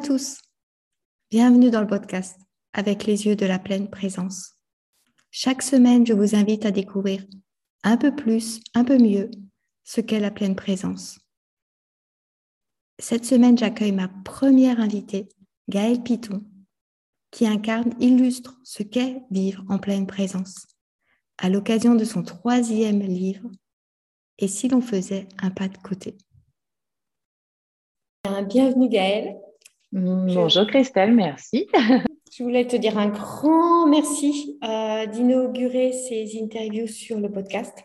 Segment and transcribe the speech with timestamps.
[0.00, 0.38] Tous.
[1.28, 2.38] Bienvenue dans le podcast
[2.72, 4.54] avec les yeux de la pleine présence.
[5.32, 7.26] Chaque semaine, je vous invite à découvrir
[7.82, 9.28] un peu plus, un peu mieux
[9.82, 11.18] ce qu'est la pleine présence.
[13.00, 15.28] Cette semaine, j'accueille ma première invitée,
[15.68, 16.44] Gaëlle Piton,
[17.32, 20.66] qui incarne, illustre ce qu'est vivre en pleine présence,
[21.38, 23.50] à l'occasion de son troisième livre,
[24.38, 26.16] Et si l'on faisait un pas de côté.
[28.46, 29.47] Bienvenue Gaëlle.
[29.90, 31.66] Bonjour Christelle, merci.
[32.36, 37.78] Je voulais te dire un grand merci euh, d'inaugurer ces interviews sur le podcast.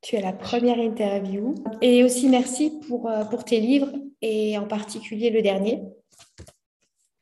[0.00, 1.54] Tu es la première interview.
[1.82, 5.82] Et aussi merci pour, euh, pour tes livres et en particulier le dernier.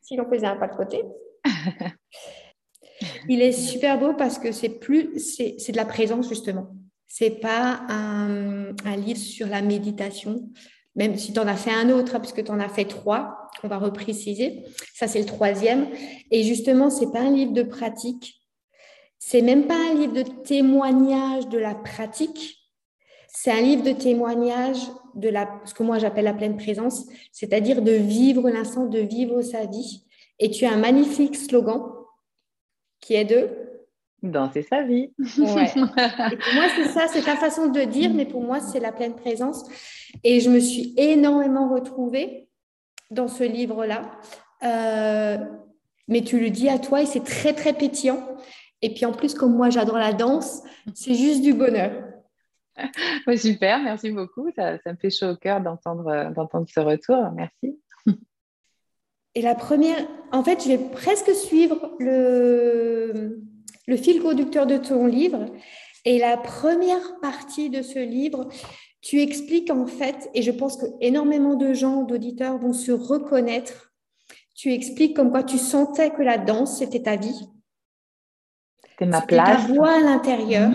[0.00, 1.02] Si l'on faisait un pas de côté.
[3.28, 6.69] Il est super beau parce que c'est plus c'est de la présence justement.
[7.08, 10.48] C'est pas un, un, livre sur la méditation,
[10.98, 13.48] même si tu en as fait un autre, hein, puisque tu en as fait trois,
[13.62, 14.64] on va repréciser.
[14.94, 15.86] Ça, c'est le troisième.
[16.32, 18.42] Et justement, ce n'est pas un livre de pratique.
[19.20, 22.56] C'est même pas un livre de témoignage de la pratique.
[23.28, 24.78] C'est un livre de témoignage
[25.14, 25.32] de
[25.64, 30.04] ce que moi j'appelle la pleine présence, c'est-à-dire de vivre l'instant, de vivre sa vie.
[30.41, 31.80] Et tu as un magnifique slogan
[33.00, 33.67] qui est de
[34.22, 35.12] Danser sa vie.
[35.38, 35.66] Ouais.
[36.33, 38.92] Et pour moi, c'est ça, c'est ta façon de dire, mais pour moi, c'est la
[38.92, 39.64] pleine présence.
[40.25, 42.48] Et je me suis énormément retrouvée
[43.10, 44.10] dans ce livre-là.
[44.64, 45.38] Euh,
[46.08, 48.20] mais tu le dis à toi et c'est très, très pétillant.
[48.83, 50.62] Et puis en plus, comme moi, j'adore la danse,
[50.94, 51.92] c'est juste du bonheur.
[53.36, 54.50] super, merci beaucoup.
[54.56, 57.30] Ça, ça, me fait chaud au cœur d'entendre, d'entendre ce retour.
[57.36, 57.78] Merci.
[59.34, 59.98] Et la première,
[60.32, 63.41] en fait, je vais presque suivre le,
[63.88, 65.47] le fil conducteur de ton livre.
[66.04, 68.49] Et la première partie de ce livre,
[69.00, 73.93] tu expliques en fait, et je pense que énormément de gens, d'auditeurs vont se reconnaître,
[74.54, 77.48] tu expliques comme quoi tu sentais que la danse, c'était ta vie.
[78.91, 79.66] C'était ma place.
[79.66, 80.71] Ta voix à l'intérieur.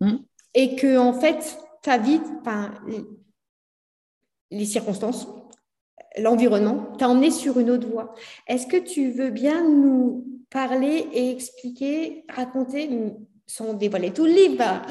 [0.00, 0.06] Mmh.
[0.06, 0.18] Mmh.
[0.54, 2.20] Et que en fait, ta vie,
[4.50, 5.28] les circonstances,
[6.18, 8.14] l'environnement, t'a emmené sur une autre voie.
[8.48, 12.90] Est-ce que tu veux bien nous parler et expliquer, raconter,
[13.46, 14.82] sans dévoiler tout le livre,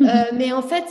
[0.00, 0.04] euh,
[0.34, 0.84] mais en fait,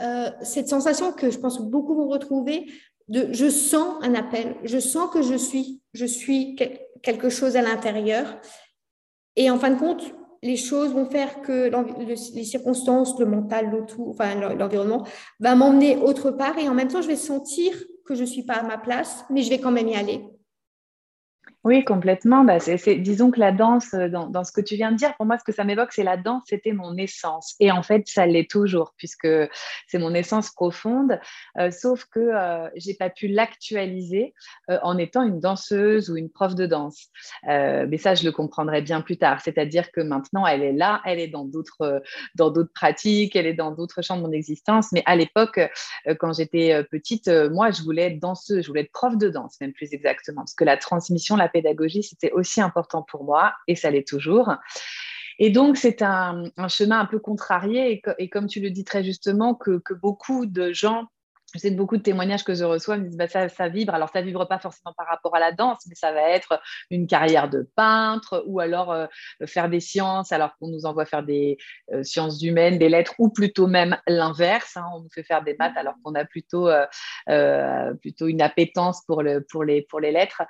[0.00, 2.66] euh, cette sensation que je pense que beaucoup vont retrouver,
[3.08, 6.56] de je sens un appel, je sens que je suis, je suis
[7.02, 8.40] quelque chose à l'intérieur.
[9.36, 10.02] Et en fin de compte,
[10.42, 11.70] les choses vont faire que
[12.34, 13.70] les circonstances, le mental,
[14.06, 15.06] enfin l'environnement,
[15.38, 16.56] va m'emmener autre part.
[16.58, 17.74] Et en même temps, je vais sentir
[18.06, 20.24] que je ne suis pas à ma place, mais je vais quand même y aller.
[21.62, 22.42] Oui, complètement.
[22.42, 25.26] Bah, c'est, disons que la danse, euh, dans, ce que tu viens de dire, pour
[25.26, 27.54] moi, ce que ça m'évoque, c'est la danse, c'était mon essence.
[27.60, 29.28] Et en fait, ça l'est toujours, puisque
[29.86, 31.20] c'est mon essence profonde,
[31.58, 34.32] euh, sauf que euh, j'ai pas pu l'actualiser
[34.70, 37.08] euh, en étant une danseuse ou une prof de danse.
[37.46, 39.42] Mais ça, je le comprendrai bien plus tard.
[39.42, 42.02] C'est-à-dire que maintenant, elle est là, elle est dans d'autres,
[42.36, 44.92] dans d'autres pratiques, elle est dans d'autres champs de mon existence.
[44.92, 45.60] Mais à l'époque,
[46.18, 49.72] quand j'étais petite, moi, je voulais être danseuse, je voulais être prof de danse, même
[49.72, 53.90] plus exactement, parce que la transmission, la pédagogie, c'était aussi important pour moi et ça
[53.90, 54.54] l'est toujours.
[55.38, 59.54] Et donc, c'est un, chemin un peu contrarié et, comme tu le dis très justement,
[59.54, 61.06] que beaucoup de gens
[61.52, 63.94] je sais de beaucoup de témoignages que je reçois me disent bah, ça, vibre.
[63.94, 67.06] Alors, ça vibre pas forcément par rapport à la danse, mais ça va être une
[67.06, 69.06] carrière de peintre ou alors euh,
[69.46, 71.58] faire des sciences, alors qu'on nous envoie faire des
[71.92, 74.76] euh, sciences humaines, des lettres, ou plutôt même l'inverse.
[74.76, 76.86] Hein, on nous fait faire des maths alors qu'on a plutôt, euh,
[78.20, 80.42] une appétence pour les lettres.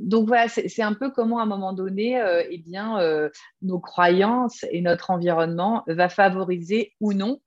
[0.00, 2.98] donc, voilà, c'est un peu comment à un moment donné, eh bien,
[3.62, 7.40] nos croyances et notre environnement va favoriser ou non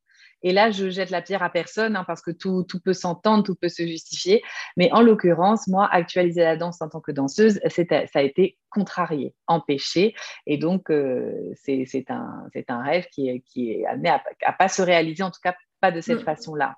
[0.43, 3.43] et là, je jette la pierre à personne hein, parce que tout, tout peut s'entendre,
[3.43, 4.41] tout peut se justifier.
[4.77, 9.35] Mais en l'occurrence, moi, actualiser la danse en tant que danseuse, ça a été contrarié,
[9.47, 10.15] empêché.
[10.47, 14.69] Et donc, euh, c'est un, un rêve qui est, qui est amené à ne pas
[14.69, 16.25] se réaliser, en tout cas pas de cette mm.
[16.25, 16.75] façon-là.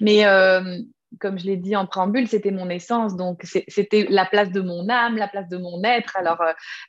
[0.00, 0.78] Mais euh,
[1.20, 4.88] comme je l'ai dit en préambule, c'était mon essence, donc c'était la place de mon
[4.88, 6.16] âme, la place de mon être.
[6.16, 6.42] Alors,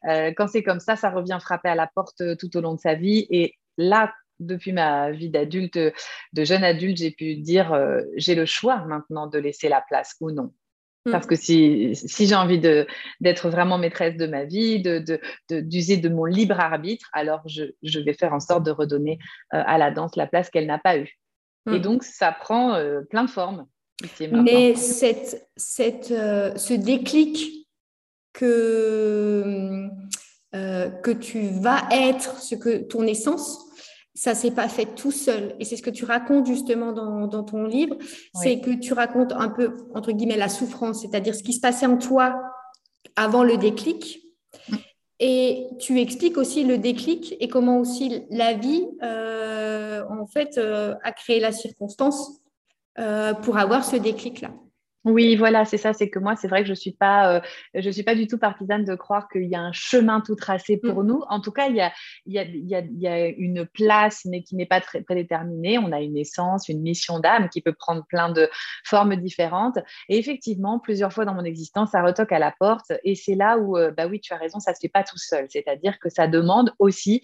[0.08, 2.80] euh, quand c'est comme ça, ça revient frapper à la porte tout au long de
[2.80, 3.28] sa vie.
[3.30, 8.46] Et là, depuis ma vie d'adulte, de jeune adulte, j'ai pu dire euh, j'ai le
[8.46, 10.54] choix maintenant de laisser la place ou non.
[11.06, 11.12] Mm.
[11.12, 16.08] Parce que si, si j'ai envie d'être vraiment maîtresse de ma vie, d'user de, de,
[16.10, 19.20] de, mon libre arbitre, alors je, je, vais faire en sorte de redonner
[19.54, 21.18] euh, à la danse la place qu'elle n'a pas eue.
[21.68, 21.82] Et mm.
[21.82, 23.68] donc, ça prend euh, plein de formes.
[24.30, 27.66] Mais cette, cette, ce déclic
[28.34, 29.88] que,
[30.52, 33.65] que tu vas être, ce que ton essence,
[34.16, 35.56] ça s'est pas fait tout seul.
[35.60, 37.98] Et c'est ce que tu racontes justement dans, dans ton livre,
[38.34, 41.86] c'est que tu racontes un peu, entre guillemets, la souffrance, c'est-à-dire ce qui se passait
[41.86, 42.42] en toi
[43.16, 44.22] avant le déclic.
[44.70, 44.76] Mm.
[45.20, 51.12] Et tu expliques aussi le déclic et comment aussi la vie, euh, en fait, a
[51.12, 52.42] créé la circonstance
[53.44, 54.52] pour avoir ce déclic-là.
[55.06, 55.94] Oui, voilà, c'est ça.
[55.94, 57.40] C'est que moi, c'est vrai que je suis pas, euh,
[57.76, 60.78] je suis pas du tout partisane de croire qu'il y a un chemin tout tracé
[60.78, 61.08] pour mm.
[61.08, 61.22] nous.
[61.30, 61.94] En tout cas, il y a,
[62.26, 64.82] il y a, il y a, il y a une place, mais qui n'est pas
[64.82, 65.78] très prédéterminée.
[65.78, 68.50] On a une essence, une mission d'âme qui peut prendre plein de
[68.84, 69.78] formes différentes.
[70.10, 72.92] Et effectivement, plusieurs fois dans mon existence, ça retoque à la porte.
[73.04, 75.20] Et c'est là où, euh, bah oui, tu as raison, ça se fait pas tout
[75.20, 75.46] seul.
[75.50, 77.22] C'est-à-dire que ça demande aussi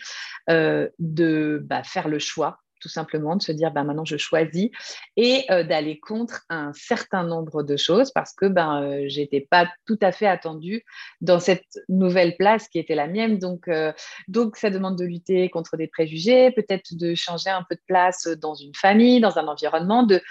[0.52, 4.70] euh, de bah, faire le choix tout simplement, de se dire ben, maintenant je choisis
[5.16, 9.42] et euh, d'aller contre un certain nombre de choses parce que ben, euh, je n'étais
[9.42, 10.84] pas tout à fait attendue
[11.22, 13.38] dans cette nouvelle place qui était la mienne.
[13.38, 13.94] Donc, euh,
[14.28, 18.28] donc ça demande de lutter contre des préjugés, peut-être de changer un peu de place
[18.28, 20.22] dans une famille, dans un environnement, de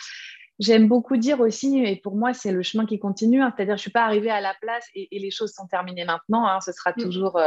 [0.58, 3.80] J'aime beaucoup dire aussi, et pour moi, c'est le chemin qui continue, hein, c'est-à-dire je
[3.80, 6.70] ne suis pas arrivée à la place et, les choses sont terminées maintenant, hein, ce
[6.72, 7.00] sera mm.
[7.00, 7.40] toujours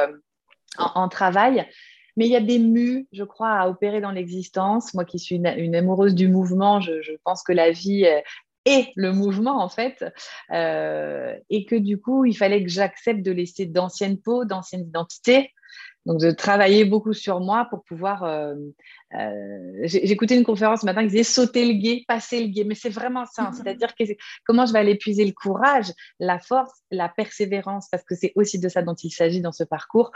[0.78, 1.68] en, travail.
[2.16, 4.94] Mais il y a des mues, je crois, à opérer dans l'existence.
[4.94, 8.20] Moi qui suis une, amoureuse du mouvement, je, pense que la vie euh,
[8.66, 10.06] est le mouvement en fait,
[10.52, 15.52] euh, et que du coup, il fallait que j'accepte de laisser d'anciennes peaux, d'anciennes identités,
[16.06, 18.24] donc de travailler beaucoup sur moi pour pouvoir.
[18.24, 18.56] Euh,
[19.84, 22.76] j'ai écouté une conférence ce matin qui disait sauter le guet, passer le guet, mais
[22.76, 23.44] c'est vraiment ça.
[23.44, 23.54] Mmh.
[23.54, 24.04] C'est-à-dire que
[24.46, 28.60] comment je vais aller puiser le courage, la force, la persévérance, parce que c'est aussi
[28.60, 30.12] de ça dont il s'agit dans ce parcours,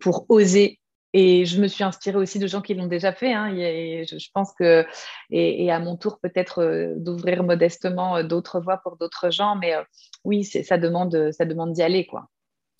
[0.00, 0.80] pour oser
[1.12, 3.32] et je me suis inspirée aussi de gens qui l'ont déjà fait.
[3.32, 4.86] Hein, je, pense que,
[5.30, 9.74] et, à mon tour peut-être euh, d'ouvrir modestement euh, d'autres voies pour d'autres gens, mais
[9.74, 9.82] euh,
[10.24, 12.28] oui, ça demande, ça demande d'y aller, quoi.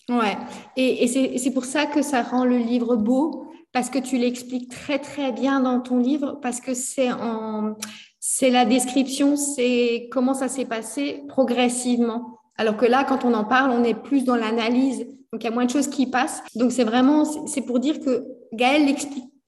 [0.09, 0.37] Ouais,
[0.77, 4.71] et, et c'est pour ça que ça rend le livre beau, parce que tu l'expliques
[4.71, 10.65] très très bien dans ton livre, parce que c'est la description, c'est comment ça s'est
[10.65, 12.42] passé progressivement.
[12.57, 15.49] Alors que là, quand on en parle, on est plus dans l'analyse donc, il y
[15.49, 16.43] a moins de choses qui passent.
[16.55, 18.95] Donc, c'est vraiment, c'est pour dire que Gaëlle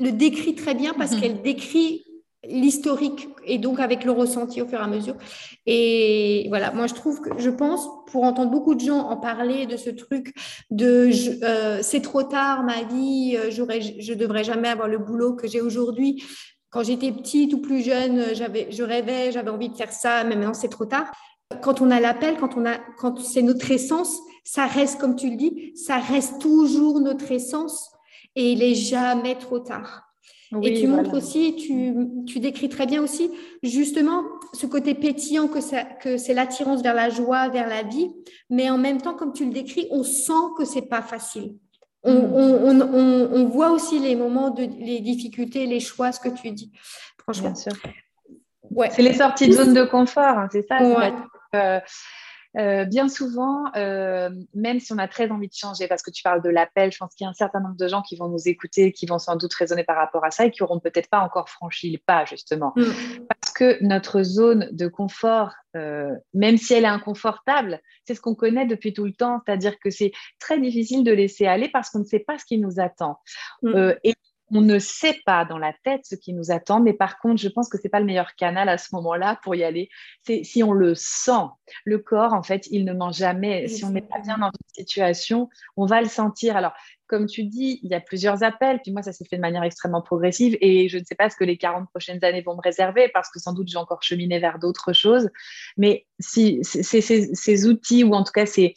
[0.01, 1.21] le décrit très bien parce mhm.
[1.21, 2.05] qu'elle décrit
[2.47, 5.17] l'historique et donc avec le ressenti au fur et à mesure.
[5.65, 9.65] Et voilà, moi je trouve que je pense, pour entendre beaucoup de gens en parler
[9.65, 10.35] de ce truc
[10.71, 11.11] de
[11.43, 15.63] euh, c'est trop tard ma vie, euh, je devrais jamais avoir le boulot que j'ai
[15.63, 16.23] aujourd'hui.
[16.69, 20.37] Quand j'étais petite ou plus jeune, j'avais, je rêvais, j'avais envie de faire ça, mais
[20.37, 21.11] maintenant c'est trop tard.
[21.63, 25.31] Quand on a l'appel, quand on a, quand c'est notre essence, ça reste, comme tu
[25.31, 27.91] le dis, ça reste toujours notre essence
[28.37, 30.03] et il est jamais trop tard.
[30.63, 31.95] et tu montres aussi, tu,
[32.27, 33.31] tu, décris très bien aussi
[33.63, 34.23] justement
[34.53, 35.59] ce côté pétillant que,
[36.01, 38.11] que c'est l'attirance vers la joie, vers la vie,
[38.51, 41.57] mais en même temps, comme tu le décris, on sent que c'est pas facile.
[42.03, 42.33] On, mm.
[42.35, 46.51] on, on, on, voit aussi les moments de les difficultés, les choix, ce que tu
[46.51, 46.71] dis.
[47.19, 47.53] Franchement.
[47.53, 47.73] Bien sûr.
[48.71, 48.91] Ouais.
[48.91, 50.81] C'est les sorties de zone de confort, hein, c'est ça.
[50.81, 51.11] Euh,
[52.57, 56.23] euh, bien souvent, euh, même si on a très envie de changer, parce que tu
[56.23, 58.29] parles de l'appel, je pense qu'il y a un certain nombre de gens qui vont
[58.29, 61.11] nous écouter, qui vont sans doute raisonner par rapport à ça et qui n'auront peut-être
[61.11, 62.73] pas encore franchi le pas, justement.
[62.77, 62.85] Mm.
[63.29, 68.37] Parce que notre zone de confort, euh, même si elle est inconfortable, c'est ce qu'on
[68.37, 72.01] connaît depuis tout le temps, c'est-à-dire que c'est très difficile de laisser aller parce qu'on
[72.01, 73.19] ne sait pas ce qui nous attend.
[73.63, 73.95] Mm.
[74.05, 74.15] et
[74.51, 77.49] on ne sait pas dans la tête ce qui nous attend, mais par contre, je
[77.49, 79.89] pense que c'est pas le meilleur canal à ce moment-là pour y aller.
[80.23, 81.47] C'est si on le sent.
[81.85, 83.69] Le corps, en fait, il ne ment jamais.
[83.69, 86.57] Si on n'est pas bien dans une situation, on va le sentir.
[86.57, 86.73] Alors,
[87.07, 88.81] comme tu dis, il y a plusieurs appels.
[88.83, 91.37] Puis moi, ça s'est fait de manière extrêmement progressive et je ne sais pas ce
[91.37, 94.39] que les 40 prochaines années vont me réserver parce que sans doute j'ai encore cheminé
[94.39, 95.31] vers d'autres choses.
[95.77, 98.75] Mais si ces, ces, outils ou en tout cas ces,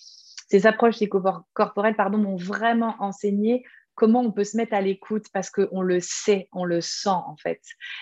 [0.49, 3.63] ces approches psychocorporelles pardon, m'ont vraiment enseigné
[3.97, 7.35] comment on peut se mettre à l'écoute parce qu'on le sait, on le sent en
[7.35, 7.59] fait.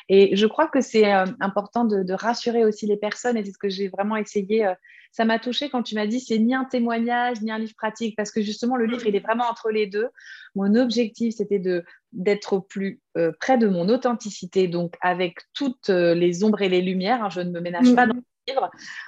[0.09, 3.57] Et je crois que c'est euh, important de, rassurer aussi les personnes et c'est ce
[3.57, 4.67] que j'ai vraiment essayé.
[4.67, 4.73] Euh,
[5.11, 8.15] ça m'a touché quand tu m'as dit c'est ni un témoignage ni un livre pratique
[8.17, 10.09] parce que justement le livre il est vraiment entre les deux.
[10.53, 15.89] Mon objectif c'était de d'être au plus euh, près de mon authenticité donc avec toutes
[15.89, 17.23] les ombres et les lumières.
[17.23, 18.15] Hein, je ne me ménage pas dans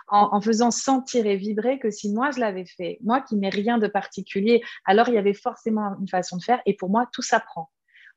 [0.08, 3.78] en, faisant sentir et vibrer que si moi je l'avais fait, moi qui n'ai rien
[3.78, 7.22] de particulier, alors il y avait forcément une façon de faire et pour moi tout
[7.22, 7.70] s'apprend.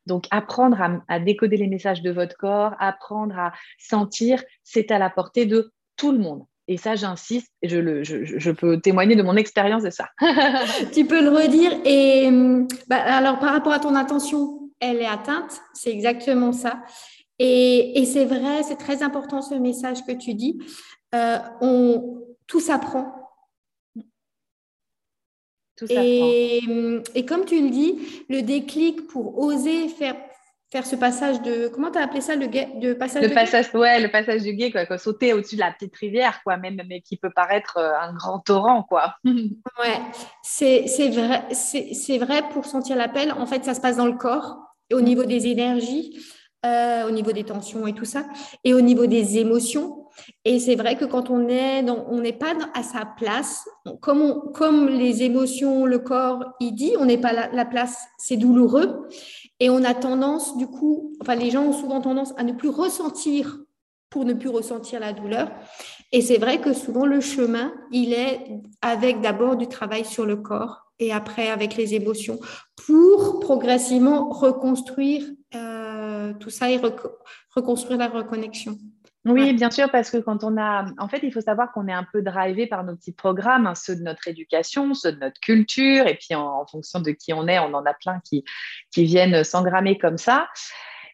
[0.07, 5.09] Donc apprendre à, décoder les messages de votre corps, apprendre à sentir, c'est à la
[5.09, 6.43] portée de tout le monde.
[6.67, 10.07] Et ça, j'insiste, je, je, peux témoigner de mon expérience de ça.
[10.93, 11.73] tu peux le redire.
[11.85, 12.29] Et
[12.87, 16.81] bah, alors, par rapport à ton attention, elle est atteinte, c'est exactement ça.
[17.39, 20.59] Et, et c'est vrai, c'est très important ce message que tu dis.
[21.13, 23.17] Euh, on, tout s'apprend.
[25.89, 26.61] Et,
[27.15, 30.15] et, comme tu le dis, le déclic pour oser faire,
[30.71, 33.99] faire ce passage de comment tu as appelé ça le de passage le passage ouais
[33.99, 37.17] le passage du guet quoi, sauter au-dessus de la petite rivière quoi même mais qui
[37.17, 39.15] peut paraître euh, un grand torrent quoi.
[39.23, 39.99] Ouais
[40.43, 43.31] c'est vrai c'est vrai pour sentir l'appel.
[43.33, 46.17] En fait ça se passe dans le corps et au niveau des énergies
[46.65, 48.23] euh, au niveau des tensions et tout ça
[48.63, 50.00] et au niveau des émotions
[50.45, 53.65] et c'est vrai que quand on est on n'est pas à sa place,
[54.01, 58.37] comme, comme les émotions, le corps, il dit, on n'est pas à la place, c'est
[58.37, 59.07] douloureux.
[59.59, 62.69] Et on a tendance, du coup, enfin, les gens ont souvent tendance à ne plus
[62.69, 63.59] ressentir
[64.09, 65.51] pour ne plus ressentir la douleur.
[66.11, 68.39] Et c'est vrai que souvent le chemin, il est
[68.81, 72.39] avec d'abord du travail sur le corps et après avec les émotions
[72.85, 75.23] pour progressivement reconstruire
[75.55, 76.79] euh, tout ça et
[77.55, 78.77] reconstruire la reconnexion.
[79.25, 81.93] Oui, bien sûr, parce que quand on a, en fait, il faut savoir qu'on est
[81.93, 85.39] un peu drivé par nos petits programmes, hein, ceux de notre éducation, ceux de notre
[85.39, 88.43] culture, et puis en, fonction de qui on est, on en a plein qui,
[88.91, 90.47] qui viennent s'engrammer comme ça.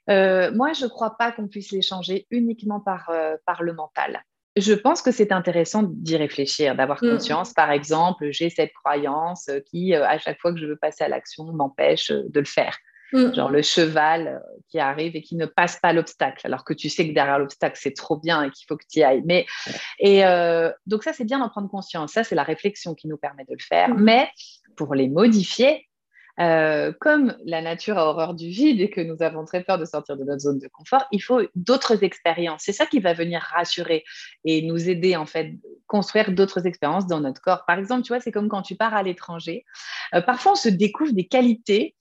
[0.09, 3.73] Euh, moi, je ne crois pas qu'on puisse les changer uniquement par, euh, par le
[3.73, 4.23] mental.
[4.55, 7.09] Je pense que c'est intéressant d'y réfléchir, d'avoir mm.
[7.09, 7.53] conscience.
[7.53, 11.09] Par exemple, j'ai cette croyance qui, euh, à chaque fois que je veux passer à
[11.09, 12.77] l'action, m'empêche de le faire.
[13.13, 13.33] Mm.
[13.33, 16.89] Genre le cheval euh, qui arrive et qui ne passe pas l'obstacle, alors que tu
[16.89, 19.23] sais que derrière l'obstacle, c'est trop bien et qu'il faut que tu y ailles.
[19.25, 19.45] Mais,
[19.99, 22.13] et euh, donc ça, c'est bien d'en prendre conscience.
[22.13, 23.89] Ça, c'est la réflexion qui nous permet de le faire.
[23.89, 24.01] Mm.
[24.01, 24.29] Mais
[24.75, 25.87] pour les modifier,
[26.39, 29.85] euh, comme la nature a horreur du vide et que nous avons très peur de
[29.85, 32.61] sortir de notre zone de confort, il faut d'autres expériences.
[32.63, 34.03] C'est ça qui va venir rassurer
[34.43, 35.53] et nous aider en fait
[35.87, 37.63] construire d'autres expériences dans notre corps.
[37.65, 39.65] Par exemple, tu vois, c'est comme quand tu pars à l'étranger.
[40.27, 41.95] parfois, on se découvre des qualités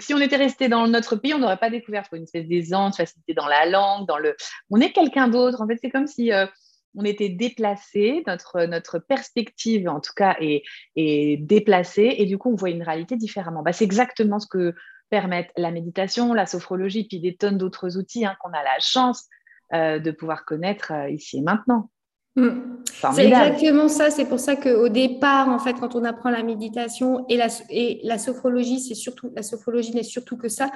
[0.00, 3.34] si on était resté dans notre pays, on n'aurait pas découvert une espèce d'aisance, facilité
[3.34, 4.36] dans la langue, dans le.
[4.70, 5.60] On est quelqu'un d'autre.
[5.60, 6.46] En fait, c'est comme si euh,
[6.94, 12.70] on était déplacé, notre, perspective, en tout cas, est, déplacée, et du coup, on voit
[12.70, 13.62] une réalité différemment.
[13.62, 14.74] Bah, c'est exactement ce que
[15.10, 19.28] permettent la méditation, la sophrologie, puis des tonnes d'autres outils hein, qu'on a la chance
[19.74, 21.90] euh, de pouvoir connaître euh, ici et maintenant.
[22.36, 22.72] Mm.
[23.14, 24.10] C'est exactement ça.
[24.10, 28.00] C'est pour ça qu'au départ, en fait, quand on apprend la méditation et la, et
[28.04, 30.70] la sophrologie, c'est surtout la sophrologie n'est surtout que ça.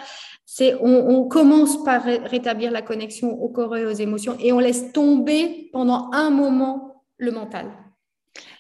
[0.45, 4.93] C'est on, commence par rétablir la connexion au corps et aux émotions et on laisse
[4.93, 7.67] tomber pendant un moment le mental.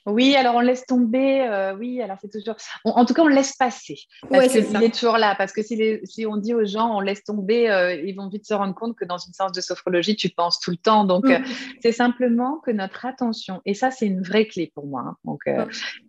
[0.06, 1.42] Oui, alors on laisse tomber.
[1.42, 2.54] Euh, oui, alors c'est toujours.
[2.84, 3.98] en tout cas, on laisse passer.
[4.30, 5.34] Parce qu'il est toujours là.
[5.36, 8.46] Parce que si, si, on dit aux gens on laisse tomber, euh, ils vont vite
[8.46, 11.04] se rendre compte que dans une séance de sophrologie, tu penses tout le temps.
[11.04, 11.32] Donc, mm.
[11.32, 11.38] euh,
[11.82, 15.02] c'est simplement que notre attention, et ça, c'est une vraie clé pour moi.
[15.06, 15.16] Hein.
[15.24, 15.40] donc,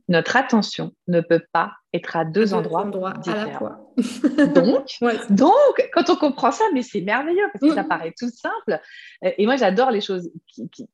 [0.10, 2.86] notre attention ne peut pas être à deux, endroits,
[3.22, 3.42] différents.
[3.42, 3.94] À la fois.
[4.56, 4.86] donc,
[5.30, 7.88] donc, quand on comprend ça, mais c'est merveilleux parce que ça mm.
[7.88, 8.80] paraît tout simple.
[9.22, 10.32] Et moi, j'adore les choses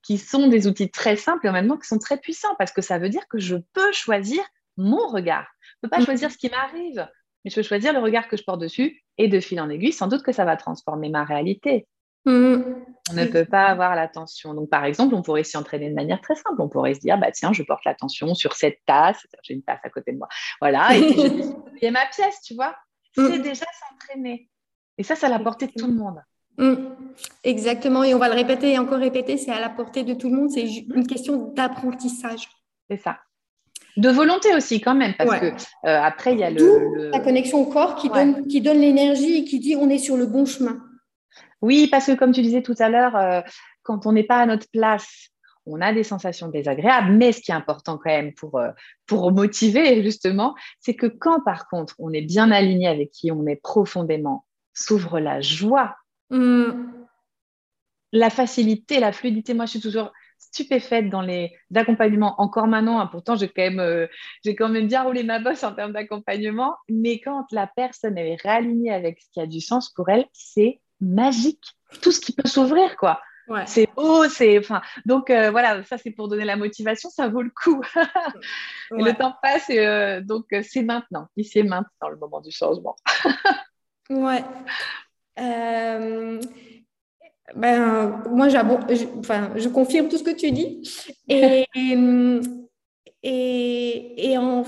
[0.01, 2.71] qui, sont des outils très simples et en même temps qui sont très puissants parce
[2.71, 4.41] que ça veut dire que je peux choisir
[4.77, 5.45] mon regard.
[5.61, 6.05] Je ne peux pas mm.
[6.05, 7.07] choisir ce qui m'arrive,
[7.45, 9.93] mais je peux choisir le regard que je porte dessus et de fil en aiguille,
[9.93, 11.87] sans doute que ça va transformer ma réalité.
[12.25, 12.61] Mm.
[13.09, 14.53] On ne peut pas avoir l'attention.
[14.53, 16.55] Donc, par exemple, on pourrait s'y entraîner de manière très simple.
[16.59, 19.27] On pourrait se dire, bah, tiens, je porte l'attention sur cette tasse.
[19.43, 20.29] J'ai une tasse à côté de moi.
[20.61, 20.95] Voilà.
[20.95, 21.15] Et puis,
[21.81, 22.75] je ma pièce, tu vois.
[23.17, 23.27] Mm.
[23.29, 24.49] C'est déjà s'entraîner.
[24.97, 26.21] Et ça, c'est à la portée de tout le monde.
[26.57, 26.75] Mm.
[27.43, 28.03] Exactement.
[28.03, 29.37] Et on va le répéter et encore répéter.
[29.37, 30.49] C'est à la portée de tout le monde.
[30.49, 32.47] C'est une question d'apprentissage.
[32.89, 33.17] C'est ça.
[33.97, 35.51] De volonté aussi, quand même, parce que euh,
[35.83, 39.43] après, il y a le, La connexion au corps qui donne, qui donne l'énergie et
[39.43, 40.79] qui dit on est sur le bon chemin.
[41.61, 43.41] Oui, parce que comme tu disais tout à l'heure, euh,
[43.83, 45.29] quand on n'est pas à notre place,
[45.65, 48.71] on a des sensations désagréables, mais ce qui est important quand même pour, euh,
[49.05, 53.45] pour motiver, justement, c'est que quand par contre on est bien aligné avec qui on
[53.47, 55.95] est profondément, s'ouvre la joie,
[56.31, 56.71] mmh.
[58.11, 59.53] la facilité, la fluidité.
[59.53, 62.35] Moi, je suis toujours stupéfaite dans les accompagnements.
[62.39, 64.07] Encore maintenant, hein, pourtant, j'ai quand, même, euh,
[64.43, 68.35] j'ai quand même bien roulé ma bosse en termes d'accompagnement, mais quand la personne est
[68.41, 71.77] réalignée avec ce qui a du sens pour elle, c'est magique.
[72.01, 73.21] Tout ce qui peut s'ouvrir, quoi.
[73.65, 74.57] C'est beau, c'est.
[74.57, 77.81] Enfin, donc euh, voilà, ça c'est pour donner la motivation, ça vaut le coup.
[78.91, 82.51] Le temps passe, et, euh, donc euh, c'est maintenant, ici et maintenant le moment du
[82.51, 82.95] changement.
[84.09, 84.43] ouais.
[87.55, 90.81] Ben, moi, je, enfin, je confirme tout ce que tu dis.
[91.27, 91.65] Et,
[93.23, 94.63] et, et, en,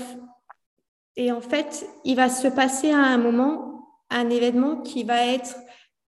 [1.16, 5.56] et en fait, il va se passer à un moment un événement qui va être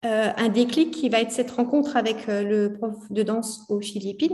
[0.05, 3.79] euh, un déclic qui va être cette rencontre avec euh, le prof de danse aux
[3.79, 4.33] Philippines.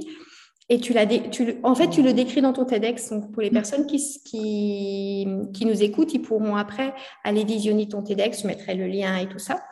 [0.71, 3.09] Et tu l'as, tu, en fait, tu le décris dans ton TEDx.
[3.09, 8.03] Donc, pour les personnes qui, qui, qui, nous écoutent, ils pourront après aller visionner ton
[8.03, 8.41] TEDx.
[8.41, 9.63] Je mettrai le lien et tout ça,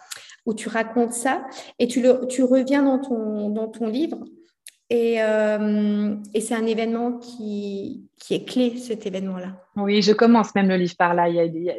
[0.46, 1.46] où tu racontes ça.
[1.78, 4.18] Et tu, le, tu reviens dans ton, dans ton livre
[4.90, 9.48] Et, euh, et c'est un événement qui, qui est clé, cet événement-là.
[9.76, 11.28] Oui, je commence même le livre par là.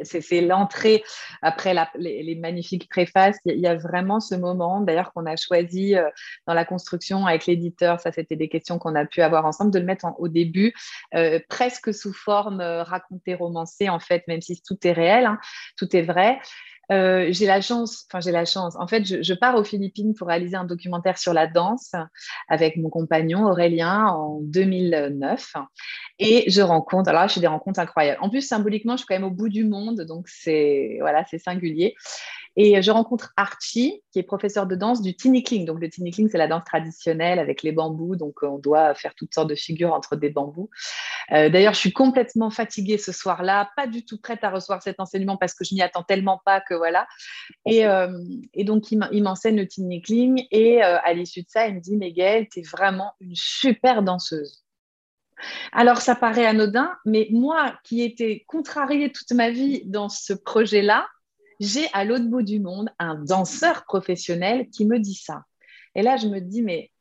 [0.03, 1.03] C'est l'entrée
[1.41, 3.37] après les, magnifiques préfaces.
[3.45, 6.07] Il y a vraiment ce moment, d'ailleurs, qu'on a choisi euh,
[6.45, 7.99] dans la construction avec l'éditeur.
[7.99, 10.73] Ça, c'était des questions qu'on a pu avoir ensemble, de le mettre au début,
[11.15, 15.39] euh, presque sous forme racontée, romancée, en fait, même si tout est réel, hein,
[15.77, 16.37] tout est vrai.
[16.91, 18.75] Euh, j'ai la chance, enfin j'ai la chance.
[18.77, 21.91] En fait, je, pars aux Philippines pour réaliser un documentaire sur la danse
[22.47, 25.53] avec mon compagnon Aurélien en 2009.
[26.17, 28.19] Et je rencontre, alors là, je fais des rencontres incroyables.
[28.21, 31.37] En plus, symboliquement, je suis quand même au bout du monde, donc c'est voilà, c'est
[31.37, 31.95] singulier.
[32.61, 35.63] Et je rencontre Archie, qui est professeur de danse du Tinikling.
[35.63, 38.17] Donc, le Tinikling, c'est la danse traditionnelle avec les bambous.
[38.17, 40.69] Donc, on doit faire toutes sortes de figures entre des bambous.
[41.31, 44.99] Euh, d'ailleurs, je suis complètement fatiguée ce soir-là, pas du tout prête à recevoir cet
[44.99, 47.07] enseignement parce que je n'y attends tellement pas que voilà.
[47.65, 48.11] Et, euh,
[48.57, 50.45] donc, il m'enseigne le Tinikling.
[50.51, 54.03] Et euh, à l'issue de ça, il me dit Miguel, tu es vraiment une super
[54.03, 54.65] danseuse.
[55.71, 61.07] Alors, ça paraît anodin, mais moi qui étais contrariée toute ma vie dans ce projet-là,
[61.59, 65.43] j'ai à l'autre bout du monde un danseur professionnel qui me dit ça.
[65.95, 66.91] Et là, je me dis, mais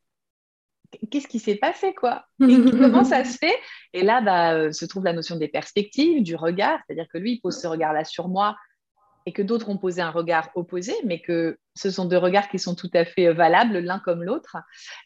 [1.10, 2.24] qu'est-ce qui s'est passé, quoi?
[2.38, 3.54] Comment ça se fait?
[3.92, 7.32] Et là, bah, euh, se trouve la notion des perspectives, du regard, c'est-à-dire que lui,
[7.32, 8.56] il pose ce regard-là sur moi
[9.26, 12.58] et que d'autres ont posé un regard opposé, mais que ce sont deux regards qui
[12.58, 14.56] sont tout à fait euh, valables l'un comme l'autre.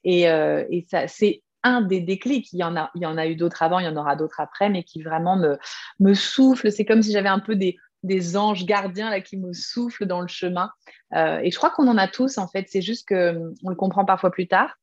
[0.05, 2.53] Et, euh, et ça, c'est un des déclics.
[2.53, 4.17] Il y en a, il y en a eu d'autres avant, il y en aura
[4.17, 5.59] d'autres après, mais qui vraiment me,
[5.99, 6.71] me souffle.
[6.71, 10.21] C'est comme si j'avais un peu des, des anges gardiens là, qui me soufflent dans
[10.21, 10.71] le chemin.
[11.15, 12.67] Euh, et je crois qu'on en a tous, en fait.
[12.69, 14.77] C'est juste qu'on le comprend parfois plus tard.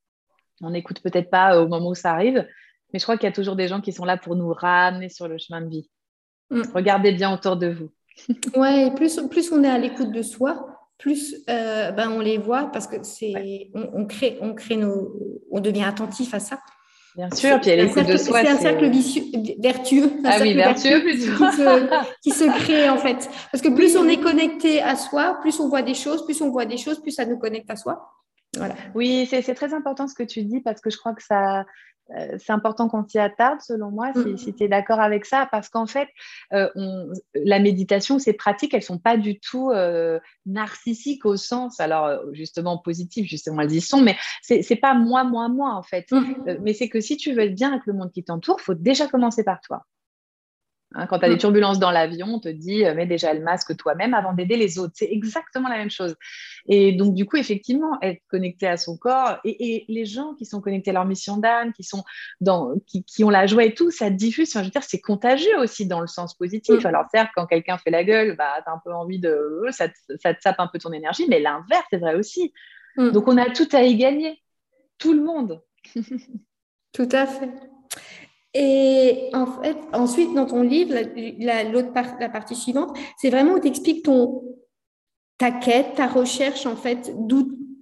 [0.61, 2.47] On n'écoute peut-être pas au moment où ça arrive.
[2.91, 5.09] Mais je crois qu'il y a toujours des gens qui sont là pour nous ramener
[5.09, 5.89] sur le chemin de vie.
[6.49, 6.61] Mm.
[6.73, 7.91] Regardez bien autour de vous.
[8.55, 12.71] ouais, plus, plus on est à l'écoute de soi, plus euh, ben, on les voit
[12.71, 15.15] parce que c'est on, crée, on crée nos,
[15.51, 16.59] on devient attentif à ça.
[17.15, 18.41] Bien sûr, puis elle de soi.
[18.41, 19.23] C'est un cercle vicieux,
[19.59, 20.11] vertueux.
[20.25, 21.45] ah oui, vertueux, plutôt.
[22.23, 23.29] Qui se, crée en fait.
[23.51, 26.49] Parce que plus on est connecté à soi, plus on voit des choses, plus on
[26.49, 28.09] voit des choses, plus ça nous connecte à soi.
[28.57, 28.75] Voilà.
[28.95, 31.65] Oui, c'est très important ce que tu dis parce que je crois que ça,
[32.17, 34.53] euh, c'est important qu'on s'y attarde, selon moi, si, mm.
[34.55, 36.07] tu es d'accord avec ça, parce qu'en fait,
[36.53, 36.69] euh,
[37.33, 42.21] la méditation, ces pratiques, elles ne sont pas du tout euh, narcissiques au sens, alors
[42.33, 46.11] justement positif, justement elles y sont, mais c'est n'est pas moi, moi, moi, en fait.
[46.11, 46.57] Mm.
[46.61, 48.73] mais c'est que si tu veux être bien avec le monde qui t'entoure, il faut
[48.73, 49.85] déjà commencer par toi.
[50.95, 51.39] Hein, quand tu as des mm.
[51.39, 54.79] turbulences dans l'avion, on te dit euh, mets déjà le masque toi-même avant d'aider les
[54.79, 54.93] autres.
[54.95, 56.15] C'est exactement la même chose.
[56.67, 60.61] Et donc, du coup, effectivement, être connecté à son corps et, les gens qui sont
[60.61, 62.03] connectés à leur mission d'âme, qui, sont
[62.41, 64.51] dans, qui, ont la joie et tout, ça diffuse.
[64.51, 66.83] je veux dire, c'est contagieux aussi dans le sens positif.
[66.83, 66.87] Mm.
[66.87, 69.65] Alors, certes, quand quelqu'un fait la gueule, bah, tu as un peu envie de.
[69.69, 72.51] Ça te, ça te sape un peu ton énergie, mais l'inverse, c'est vrai aussi.
[72.97, 73.11] Mm.
[73.11, 74.41] Donc, on a tout à y gagner.
[74.97, 75.61] Tout le monde.
[76.93, 77.49] tout à fait.
[78.53, 80.95] Et en fait, ensuite, dans ton livre,
[81.39, 84.43] la, partie suivante, c'est vraiment où tu expliques ton,
[85.37, 87.13] ta quête, ta recherche, en fait,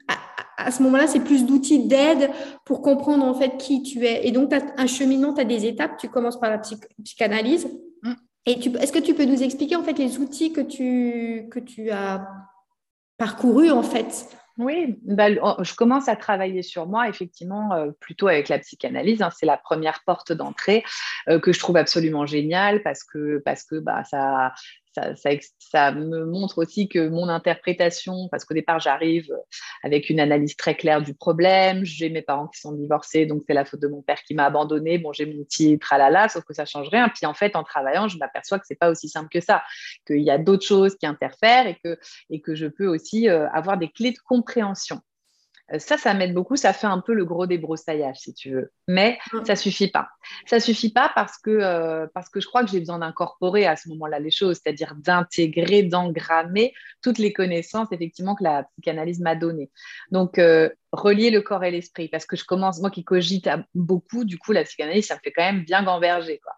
[0.08, 2.32] à, à, ce moment-là, c'est plus d'outils d'aide
[2.66, 4.28] pour comprendre, en fait, qui tu es.
[4.28, 5.98] Et donc, tu as un cheminement, tu as des étapes.
[5.98, 6.60] Tu commences par la
[7.04, 7.68] psychanalyse.
[8.04, 8.14] Mm.
[8.46, 8.52] Et
[8.82, 12.28] est-ce que tu peux nous expliquer, en fait, les outils que tu, que tu as
[13.18, 14.28] parcourus, en fait?
[14.58, 19.22] Oui, bah, je commence à travailler sur moi, effectivement, euh, plutôt avec la psychanalyse.
[19.22, 19.30] Hein.
[19.36, 20.84] c'est la première porte d'entrée
[21.30, 24.54] euh, que je trouve absolument géniale parce que, bah, ça,
[25.60, 29.30] ça, me montre aussi que mon interprétation, parce qu'au départ, j'arrive
[29.84, 31.84] avec une analyse très claire du problème.
[31.86, 34.46] J'ai mes parents qui sont divorcés, donc c'est la faute de mon père qui m'a
[34.46, 34.98] abandonné.
[34.98, 37.10] Bon, j'ai mon petit tralala, sauf que ça change rien.
[37.10, 39.64] Puis en fait, en travaillant, je m'aperçois que c'est pas aussi simple que ça,
[40.06, 41.78] qu'il y a d'autres choses qui interfèrent et
[42.40, 45.02] que, je peux aussi euh, avoir des clés de compréhension.
[45.74, 46.56] Euh, ça, ça m'aide beaucoup.
[46.56, 48.72] Ça fait un peu le gros débroussaillage, si tu veux.
[48.88, 50.10] Mais ça ça suffit pas.
[50.46, 53.76] Ça suffit pas parce que, euh, parce que je crois que j'ai besoin d'incorporer à
[53.76, 59.36] ce moment-là les choses, c'est-à-dire d'intégrer, d'engrammer toutes les connaissances, effectivement, que la psychanalyse m'a
[59.36, 59.72] données.
[60.12, 64.24] Donc, euh, relier le corps et l'esprit, parce que je commence, moi qui cogite beaucoup,
[64.24, 66.40] du coup, la psychanalyse, ça me fait quand même bien gamberger.
[66.42, 66.54] Quoi.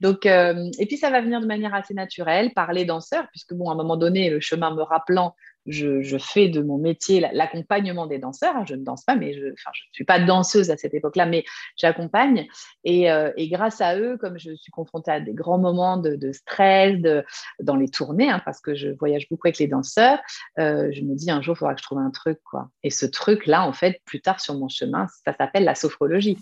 [0.00, 3.70] Donc, et puis, ça va venir de manière assez naturelle, par les danseurs, puisque, bon,
[3.70, 5.34] à un moment donné, le chemin me rappelant
[5.70, 8.56] je, fais de mon métier l'accompagnement des danseurs.
[8.56, 8.64] Hein.
[8.68, 9.54] Je ne danse pas, mais je ne
[9.92, 11.44] suis pas danseuse à cette époque-là, mais
[11.76, 12.46] j'accompagne.
[12.84, 16.98] Et, euh, grâce à eux, comme je suis confrontée à des grands moments de, stress
[17.60, 20.18] dans les tournées, hein, parce que je voyage beaucoup avec les danseurs,
[20.58, 22.38] euh, je me dis un jour, il faudra que je trouve un truc.
[22.82, 26.38] Et ce truc-là, en fait, plus tard sur mon chemin, ça s'appelle la sophrologie.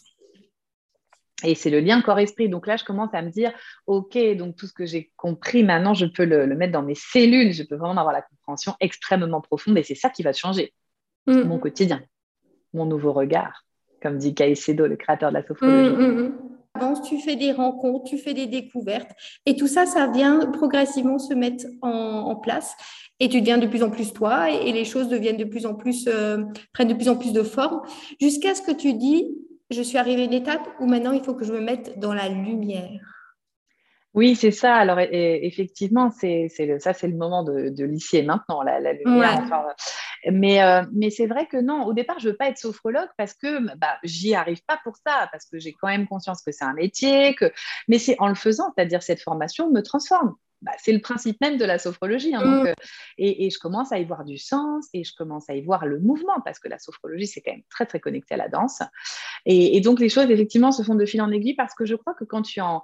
[1.44, 2.48] Et c'est le lien corps-esprit.
[2.48, 3.52] Donc là, je commence à me dire,
[3.86, 7.52] OK, donc tout ce que j'ai compris, maintenant, je peux le, mettre dans mes cellules.
[7.52, 9.78] Je peux vraiment avoir la compréhension extrêmement profonde.
[9.78, 10.72] Et c'est ça qui va changer
[11.26, 11.42] mm.
[11.42, 12.02] mon quotidien,
[12.74, 13.64] mon nouveau regard.
[14.02, 15.90] comme dit Caicedo, le créateur de la sophrologie.
[15.90, 16.32] Mmh, mmh,
[16.80, 17.02] mmh.
[17.08, 19.10] tu fais des rencontres, tu fais des découvertes,
[19.46, 22.76] et tout ça, ça vient progressivement se mettre en, place,
[23.18, 25.74] et tu deviens de plus en plus toi, et, les choses deviennent de plus en
[25.74, 27.82] plus, euh, prennent de plus en plus de forme,
[28.20, 29.26] jusqu'à ce que tu dis,
[29.70, 32.14] je suis arrivée à une étape où maintenant il faut que je me mette dans
[32.14, 33.00] la lumière.
[34.14, 34.74] Oui, c'est ça.
[34.74, 36.48] Alors, effectivement, c'est,
[36.80, 39.44] ça, c'est le moment de, de l'ici et maintenant, la, lumière.
[40.30, 43.08] mais, euh, mais c'est vrai que non, au départ, je ne veux pas être sophrologue
[43.16, 46.50] parce que bah, j'y arrive pas pour ça, parce que j'ai quand même conscience que
[46.50, 47.52] c'est un métier, que...
[47.86, 50.34] mais c'est en le faisant, c'est-à-dire cette formation me transforme.
[50.60, 52.34] Bah, c'est le principe même de la sophrologie.
[52.34, 52.66] Hein, mm.
[52.66, 52.74] euh,
[53.18, 56.00] et, je commence à y voir du sens et je commence à y voir le
[56.00, 58.82] mouvement parce que la sophrologie, c'est quand même très, très connecté à la danse.
[59.46, 61.94] Et, et, donc, les choses, effectivement, se font de fil en aiguille parce que je
[61.94, 62.82] crois que quand tu en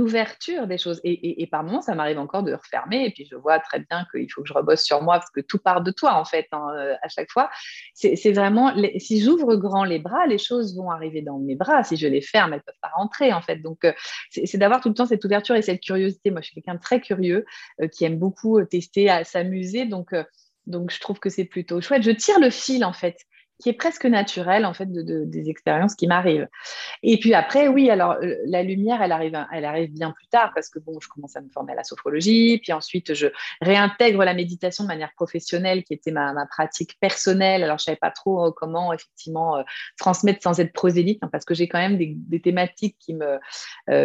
[0.00, 1.00] ouverture des choses.
[1.04, 3.04] Et, par moments, ça m'arrive encore de refermer.
[3.06, 5.40] Et puis, je vois très bien qu'il faut que je rebosse sur moi parce que
[5.40, 7.50] tout part de toi, en fait, hein, euh, à chaque fois.
[7.94, 11.84] C'est vraiment, si j'ouvre grand les bras, les choses vont arriver dans mes bras.
[11.84, 13.56] Si je les ferme, elles peuvent pas rentrer, en fait.
[13.56, 13.92] Donc, euh,
[14.30, 16.30] c'est d'avoir tout le temps cette ouverture et cette curiosité.
[16.30, 17.44] Moi, je suis quelqu'un de très curieux
[17.80, 19.86] euh, qui aime beaucoup tester, à s'amuser.
[19.86, 20.14] Donc,
[20.66, 22.02] donc, je trouve que c'est plutôt chouette.
[22.02, 23.18] Je tire le fil, en fait
[23.60, 26.48] qui est presque naturel en fait de, des expériences qui m'arrivent.
[27.02, 30.52] Et puis après, oui, alors euh, la lumière, elle arrive, elle arrive bien plus tard
[30.54, 33.28] parce que bon, je commence à me former à la sophrologie, puis ensuite je
[33.60, 37.62] réintègre la méditation de manière professionnelle, qui était ma, ma pratique personnelle.
[37.62, 39.62] Alors je savais pas trop euh, comment effectivement euh,
[39.98, 43.38] transmettre sans être prosélyte, hein, parce que j'ai quand même des, des, thématiques qui me,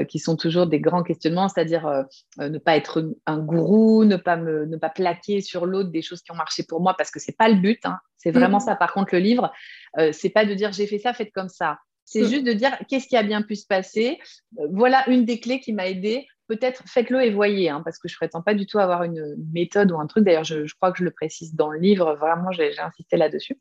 [0.05, 2.05] qui sont toujours des grands questionnements, c'est-à-dire
[2.37, 6.21] ne pas être un gourou, ne pas me, ne pas plaquer sur l'autre des choses
[6.21, 7.79] qui ont marché pour moi, parce que c'est pas le but.
[7.83, 7.97] Hein.
[8.19, 8.61] C'est vraiment mm.
[8.61, 8.75] ça.
[8.75, 9.51] Par contre, le livre,
[9.97, 11.79] euh, c'est pas de dire j'ai fait ça, faites comme ça.
[12.05, 12.27] C'est mm.
[12.27, 14.19] juste de dire qu'est-ce qui a bien pu se passer?
[14.59, 18.07] Euh, voilà une des clés qui m'a aidé peut-être faites-le et voyez, hein, parce que
[18.09, 20.25] je ne prétends pas du tout avoir une méthode ou un truc.
[20.25, 23.57] D'ailleurs, je, crois que je le précise dans le livre, vraiment, j'ai insisté là-dessus.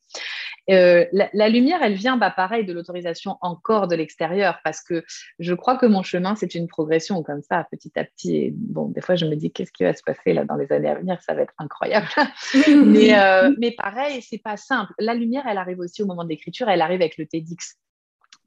[0.71, 5.05] Euh, la, lumière, elle vient, bah, pareil, de l'autorisation encore de l'extérieur, parce que
[5.39, 8.37] je crois que mon chemin, c'est une progression comme ça, petit à petit.
[8.37, 10.73] Et bon, des fois, je me dis, qu'est-ce qui va se passer là dans les
[10.73, 11.21] années à venir?
[11.23, 12.09] Ça va être incroyable.
[12.87, 14.95] mais, euh, mais pareil, c'est pas simple.
[14.99, 17.77] La lumière, elle arrive aussi au moment de l'écriture, elle arrive avec le TEDx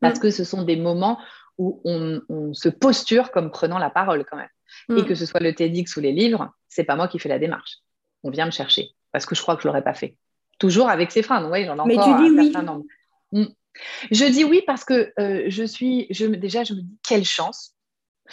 [0.02, 0.22] parce mm.
[0.22, 1.20] que ce sont des moments
[1.58, 4.50] où on, se posture comme prenant la parole quand même.
[4.90, 5.06] Et mm.
[5.06, 7.78] que ce soit le TEDx ou les livres, c'est pas moi qui fais la démarche.
[8.24, 10.18] On vient me chercher parce que je crois que je l'aurais pas fait.
[10.60, 11.50] Toujours avec ses freins.
[11.50, 12.54] Oui, j'en ai Mais encore tu dis oui.
[13.32, 13.46] Mm.
[14.12, 17.71] Je dis oui parce que euh, je suis, je, déjà, je me dis quelle chance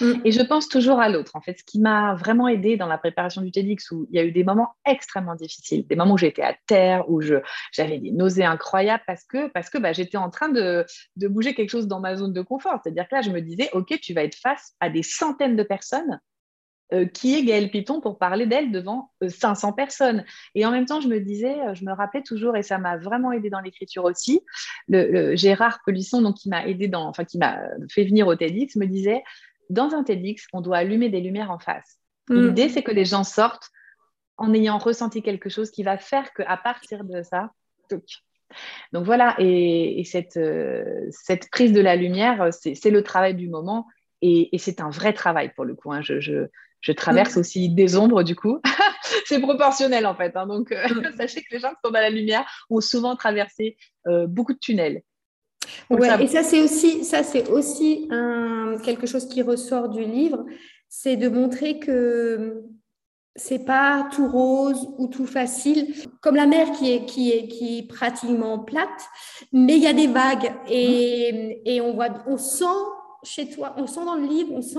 [0.00, 0.20] Mm.
[0.24, 1.32] Et je pense toujours à l'autre.
[1.34, 4.18] En fait, ce qui m'a vraiment aidé dans la préparation du TEDx, où il y
[4.18, 8.10] a eu des moments extrêmement difficiles, des moments où j'étais à terre, où j'avais des
[8.10, 10.84] nausées incroyables parce que, parce que bah, j'étais en train de,
[11.16, 12.80] de, bouger quelque chose dans ma zone de confort.
[12.82, 15.62] C'est-à-dire que là, je me disais, OK, tu vas être face à des centaines de
[15.62, 16.20] personnes.
[16.94, 20.24] Euh, qui est Gaëlle Piton pour parler d'elle devant 500 euh, personnes.
[20.54, 22.96] Et en même temps, je me disais, euh, je me rappelais toujours, et ça m'a
[22.96, 24.40] vraiment aidé dans l'écriture aussi,
[24.88, 27.58] le, Gérard Pelisson, donc qui m'a aidé dans, enfin qui m'a
[27.90, 29.22] fait venir au TEDx, me disait,
[29.70, 31.98] dans un TEDx, on doit allumer des lumières en face.
[32.28, 32.46] Mm.
[32.46, 33.70] L'idée, c'est que les gens sortent
[34.36, 37.50] en ayant ressenti quelque chose qui va faire qu'à partir de ça,
[38.92, 40.02] donc voilà, et,
[40.36, 43.86] euh, cette, prise de la lumière, c'est le travail du moment
[44.22, 45.92] et, c'est un vrai travail pour le coup.
[45.92, 46.00] Hein.
[46.02, 47.40] Je, traverse mm.
[47.40, 48.60] aussi des ombres du coup.
[49.26, 50.34] c'est proportionnel en fait.
[50.36, 50.46] Hein.
[50.46, 51.12] Donc euh, mm.
[51.16, 53.76] sachez que les gens qui sont dans la lumière ont souvent traversé
[54.06, 55.02] euh, beaucoup de tunnels.
[55.90, 60.44] Ouais, et ça c'est aussi, ça c'est aussi un, quelque chose qui ressort du livre,
[60.88, 62.62] c'est de montrer que
[63.36, 67.78] c'est pas tout rose ou tout facile, comme la mer qui est, qui est, qui
[67.78, 69.08] est pratiquement plate,
[69.52, 72.64] mais il y a des vagues et, et on, voit, on sent
[73.22, 74.78] chez toi, on sent dans le livre, on sent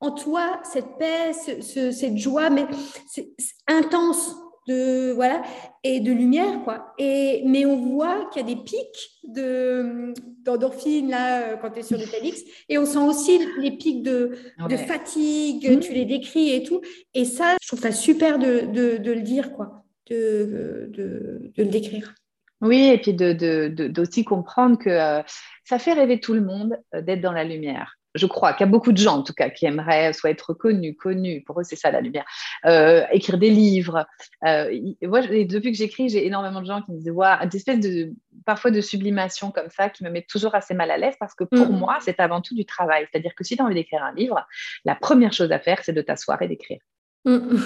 [0.00, 2.66] en toi cette paix, cette joie, mais
[3.08, 3.34] c'est
[3.66, 5.42] intense de voilà
[5.84, 6.92] et de lumière quoi.
[6.98, 10.12] Et mais on voit qu'il y a des pics de
[10.44, 14.02] d'endorphine là euh, quand tu es sur le TEDx et on sent aussi les pics
[14.02, 14.32] de,
[14.68, 15.80] de fatigue mmh.
[15.80, 16.80] tu les décris et tout.
[17.14, 21.64] Et ça je trouve ça super de, de, de le dire quoi de, de, le
[21.64, 22.14] décrire.
[22.60, 25.22] Oui, et puis d'aussi comprendre que euh,
[25.64, 28.68] ça fait rêver tout le monde euh, d'être dans la lumière je crois qu'il y
[28.68, 31.42] a beaucoup de gens, en tout cas, qui aimeraient soit être connus, connus.
[31.44, 32.24] Pour eux, c'est ça la lumière.
[32.64, 34.06] Euh, écrire des livres.
[34.44, 37.12] Euh, moi, depuis que j'écris, j'ai énormément de gens qui me disent
[37.50, 38.12] des espèces de
[38.44, 41.44] parfois de sublimation comme ça qui me mettent toujours assez mal à l'aise parce que
[41.44, 41.78] pour mm.
[41.78, 43.06] moi, c'est avant tout du travail.
[43.10, 44.46] C'est-à-dire que si tu as envie d'écrire un livre,
[44.84, 46.80] la première chose à faire, c'est de t'asseoir et d'écrire.
[47.24, 47.56] Mm.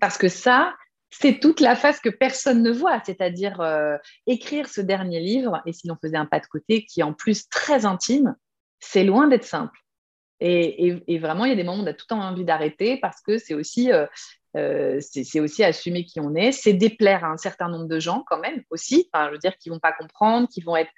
[0.00, 0.74] parce que ça,
[1.10, 5.72] c'est toute la face que personne ne voit, c'est-à-dire euh, écrire ce dernier livre, et
[5.72, 8.36] si l'on faisait un pas de côté, qui est en plus très intime,
[8.80, 9.78] c'est loin d'être simple.
[10.42, 12.96] Et, vraiment, il y a des moments où on a tout le temps envie d'arrêter
[12.96, 14.06] parce que c'est aussi, euh,
[14.56, 14.98] euh,
[15.36, 18.62] aussi assumer qui on est, c'est déplaire à un certain nombre de gens quand même
[18.70, 20.90] aussi, enfin, je veux dire, qui vont pas comprendre, qui vont être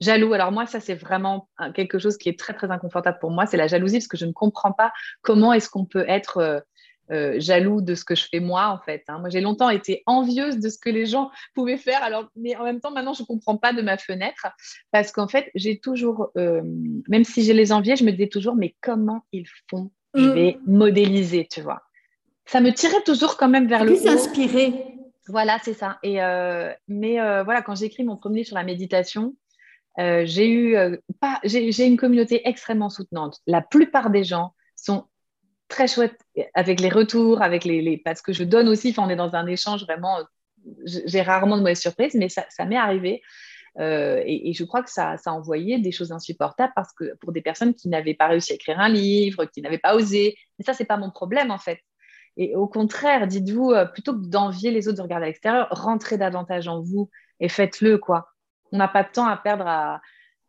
[0.00, 0.32] Jaloux.
[0.32, 3.46] Alors moi, ça, c'est vraiment quelque chose qui est très, très inconfortable pour moi.
[3.46, 6.64] C'est la jalousie parce que je ne comprends pas comment est-ce qu'on peut être
[7.10, 9.04] euh, euh, jaloux de ce que je fais moi, en fait.
[9.08, 9.18] Hein.
[9.18, 12.02] Moi, j'ai longtemps été envieuse de ce que les gens pouvaient faire.
[12.02, 14.46] Alors, mais en même temps, maintenant, je ne comprends pas de ma fenêtre
[14.92, 16.62] parce qu'en fait, j'ai toujours, euh,
[17.08, 19.90] même si j'ai les enviés, je me disais toujours, mais comment ils font?
[20.14, 20.34] Je mm.
[20.34, 21.82] vais modéliser, tu vois.
[22.46, 23.96] Ça me tirait toujours quand même vers le haut.
[23.96, 24.72] s'inspirer.
[25.28, 25.98] Voilà, c'est ça.
[26.02, 26.16] Et
[26.88, 29.34] mais voilà, quand j'écris mon premier livre sur la méditation,
[29.98, 33.40] euh, j'ai eu euh, pas, j'ai une communauté extrêmement soutenante.
[33.46, 35.06] La plupart des gens sont
[35.68, 36.18] très chouettes
[36.54, 38.90] avec les retours, avec les, parce que je donne aussi.
[38.90, 40.18] Enfin, on est dans un échange vraiment.
[40.84, 43.22] J'ai rarement de mauvaises surprises, mais ça, m'est arrivé.
[43.78, 47.32] Euh, et, je crois que ça, ça, a envoyé des choses insupportables parce que pour
[47.32, 50.36] des personnes qui n'avaient pas réussi à écrire un livre, qui n'avaient pas osé.
[50.58, 51.80] Mais ça, c'est pas mon problème en fait.
[52.36, 56.68] Et au contraire, dites-vous, plutôt que d'envier les autres de regarder à l'extérieur, rentrez davantage
[56.68, 58.28] en vous et faites-le quoi
[58.72, 60.00] on n'a pas de temps à perdre à,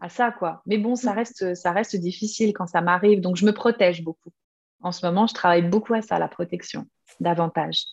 [0.08, 0.62] ça, quoi.
[0.65, 1.15] Mais bon, ça mm.
[1.15, 4.32] reste, ça reste difficile quand ça m'arrive, donc je me protège beaucoup.
[4.81, 6.85] En ce moment, je travaille beaucoup à ça, la protection,
[7.19, 7.83] davantage.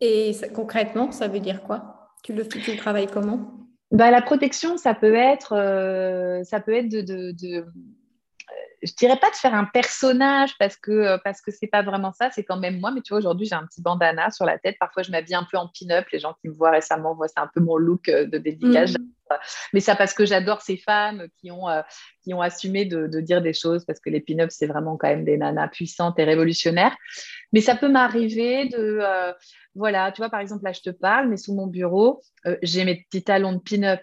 [0.00, 2.10] Et concrètement, ça veut dire quoi?
[2.22, 3.52] Tu le, tu travailles comment?
[3.90, 7.64] Bah, La protection, ça peut être, euh, ça peut être de
[8.82, 12.12] je dirais pas de faire un personnage parce que euh, parce que c'est pas vraiment
[12.12, 12.90] ça, c'est quand même moi.
[12.90, 14.76] Mais tu vois, aujourd'hui, j'ai un petit bandana sur la tête.
[14.78, 16.06] Parfois, je m'habille un peu en pin-up.
[16.12, 18.92] Les gens qui me voient récemment voient c'est un peu mon look euh, de dédicace.
[18.92, 19.34] Mm.
[19.72, 21.82] Mais ça parce que j'adore ces femmes qui ont euh,
[22.22, 25.24] qui ont assumé de, dire des choses parce que les pin-up c'est vraiment quand même
[25.24, 26.96] des nanas puissantes et révolutionnaires.
[27.52, 29.02] Mais ça peut m'arriver de
[29.74, 32.22] voilà, tu vois, par exemple là, je te parle, mais sous mon bureau,
[32.62, 34.00] j'ai mes petits talons de pin-up.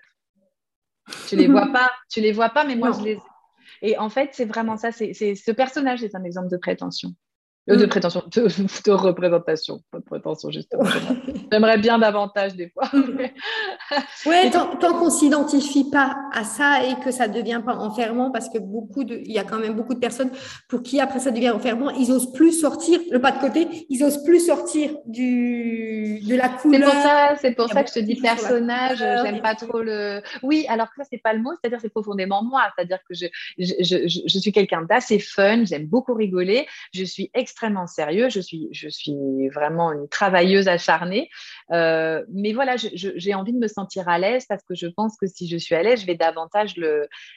[1.29, 3.17] Tu les vois pas, tu les vois pas, mais moi je les
[3.83, 4.91] et en fait, c'est vraiment ça.
[4.91, 7.13] C'est, ce personnage est un exemple de prétention.
[7.69, 7.89] Euh, de mm.
[7.89, 10.83] prétention, de, représentation, pas de prétention, justement.
[11.51, 12.89] J'aimerais bien davantage des fois.
[14.25, 18.31] Oui, tant, qu'on ne s'identifie pas à ça et que ça ne devient pas enfermant,
[18.31, 20.31] parce que beaucoup de, il y a quand même beaucoup de personnes
[20.67, 23.99] pour qui après ça devient enfermant, ils n'osent plus sortir, le pas de côté, ils
[23.99, 26.89] n'osent plus sortir du, de la couleur.
[26.89, 30.21] C'est pour ça, c'est pour ça que je te dis personnage, j'aime pas trop le.
[30.41, 33.27] Oui, alors que ça, c'est pas le mot, c'est-à-dire c'est profondément moi, c'est-à-dire que je,
[33.59, 33.73] je,
[34.07, 37.52] je, je suis quelqu'un d'assez fun, j'aime beaucoup rigoler, je suis extrêmement
[37.87, 38.29] sérieux.
[38.29, 41.29] Je suis, je suis vraiment une travailleuse acharnée.
[41.71, 45.27] Euh, mais voilà, j'ai envie de me sentir à l'aise parce que je pense que
[45.27, 46.75] si je suis à l'aise, je vais davantage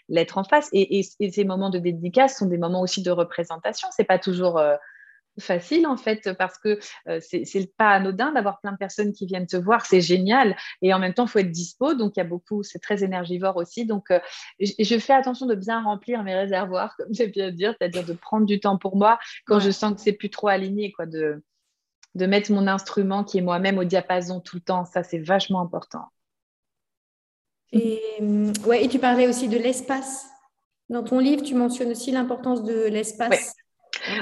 [0.09, 0.69] l'être en face.
[0.73, 3.89] Et, ces moments de dédicace sont des moments aussi de représentation.
[3.91, 4.77] C'est pas toujours euh,
[5.39, 9.47] facile en fait parce que euh, c'est pas anodin d'avoir plein de personnes qui viennent
[9.47, 12.23] te voir, c'est génial et en même temps il faut être dispo donc il y
[12.23, 14.21] a beaucoup, c'est très énergivore aussi donc euh,
[14.61, 18.47] je, fais attention de bien remplir mes réservoirs comme j'aime bien dire, c'est-à-dire de prendre
[18.47, 21.43] du temps pour moi quand je sens que c'est plus trop aligné quoi de
[22.15, 25.61] de mettre mon instrument qui est moi-même au diapason tout le temps, ça c'est vachement
[25.61, 26.07] important.
[27.73, 28.01] Et,
[28.65, 30.27] ouais, et tu parlais aussi de l'espace.
[30.89, 33.55] Dans ton livre, tu mentionnes aussi l'importance de l'espace.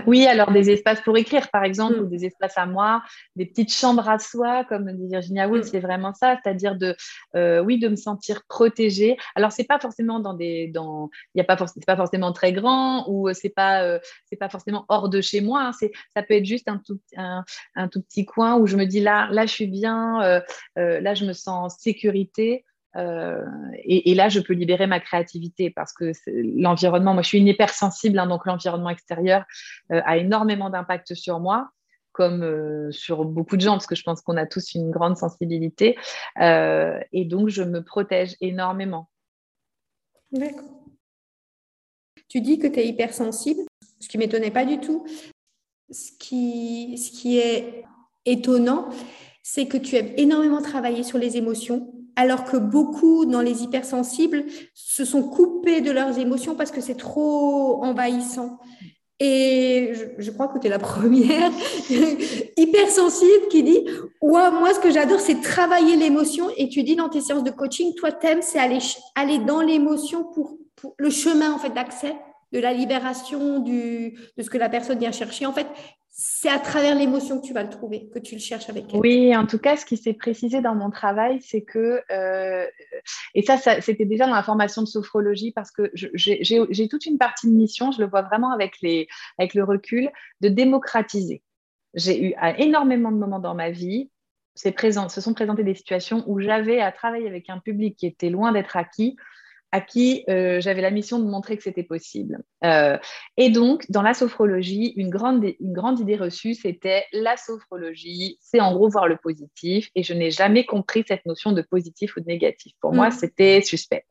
[0.06, 2.10] Oui, alors des espaces pour écrire, par exemple, ou mm.
[2.10, 3.02] des espaces à moi,
[3.36, 5.68] des petites chambres à soi, comme dit Virginia Woolf, mm.
[5.68, 6.96] c'est vraiment ça, c'est-à-dire de,
[7.36, 9.16] euh, oui, de me sentir protégée.
[9.34, 12.52] Alors, c'est pas forcément dans des, dans, il y a pas, c'est pas forcément très
[12.52, 15.62] grand, ou c'est pas, euh, c'est pas forcément hors de chez moi.
[15.62, 15.72] Hein.
[15.72, 17.44] c'est, ça peut être juste un tout, un,
[17.88, 20.40] tout petit coin où je me dis là, là, je suis bien, euh,
[20.76, 22.64] là, je me sens en sécurité.
[22.96, 23.44] Euh,
[23.84, 28.18] et, là, je peux libérer ma créativité parce que l'environnement, moi je suis une hypersensible,
[28.18, 29.44] hein, donc l'environnement extérieur
[29.92, 31.70] euh, a énormément d'impact sur moi
[32.12, 35.16] comme euh, sur beaucoup de gens, parce que je pense qu'on a tous une grande
[35.16, 35.98] sensibilité.
[36.40, 39.10] et donc, je me protège énormément.
[40.30, 40.84] D'accord.
[42.28, 43.62] Tu dis que tu es hypersensible,
[43.98, 45.04] ce qui ne m'étonnait pas du tout.
[45.90, 47.84] Ce qui, ce qui est
[48.24, 48.90] étonnant,
[49.42, 54.44] c'est que tu aimes énormément travailler sur les émotions alors que beaucoup dans les hypersensibles
[54.74, 58.58] se sont coupés de leurs émotions parce que c'est trop envahissant.
[59.20, 61.50] Et je, crois que tu es la première
[62.56, 63.86] hypersensible qui dit
[64.20, 66.48] ouais, Moi, ce que j'adore, c'est travailler l'émotion.
[66.56, 68.80] Et tu dis dans tes séances de coaching, toi, t'aimes, c'est aller,
[69.14, 72.16] aller dans l'émotion pour, pour, le chemin en fait d'accès
[72.52, 75.46] de la libération du, de ce que la personne vient chercher.
[75.46, 75.66] En fait,
[76.16, 79.00] c'est à travers l'émotion que tu vas le trouver, que tu le cherches avec elle.
[79.00, 82.66] Oui, en tout cas, ce qui s'est précisé dans mon travail, c'est que, euh,
[83.34, 87.48] et ça, c'était déjà dans la formation de sophrologie, parce que j'ai toute une partie
[87.48, 90.08] de mission, je le vois vraiment avec, les, avec le recul,
[90.40, 91.42] de démocratiser.
[91.94, 94.08] J'ai eu énormément de moments dans ma vie,
[94.54, 94.70] se
[95.20, 98.76] sont présentées des situations où j'avais à travailler avec un public qui était loin d'être
[98.76, 99.16] acquis,
[99.74, 102.38] à qui euh, j'avais la mission de montrer que c'était possible.
[102.64, 102.96] Euh,
[103.36, 108.60] et donc, dans la sophrologie, une grande, une grande idée reçue, c'était la sophrologie, c'est
[108.60, 109.90] en gros voir le positif.
[109.96, 112.72] Et je n'ai jamais compris cette notion de positif ou de négatif.
[112.80, 113.12] Pour moi, mm.
[113.12, 114.06] c'était suspect.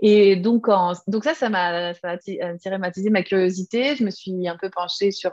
[0.00, 0.66] Et donc,
[1.06, 2.78] donc ça, ça m'a attiré
[3.10, 3.96] ma curiosité.
[3.96, 5.32] Je me suis un peu penchée sur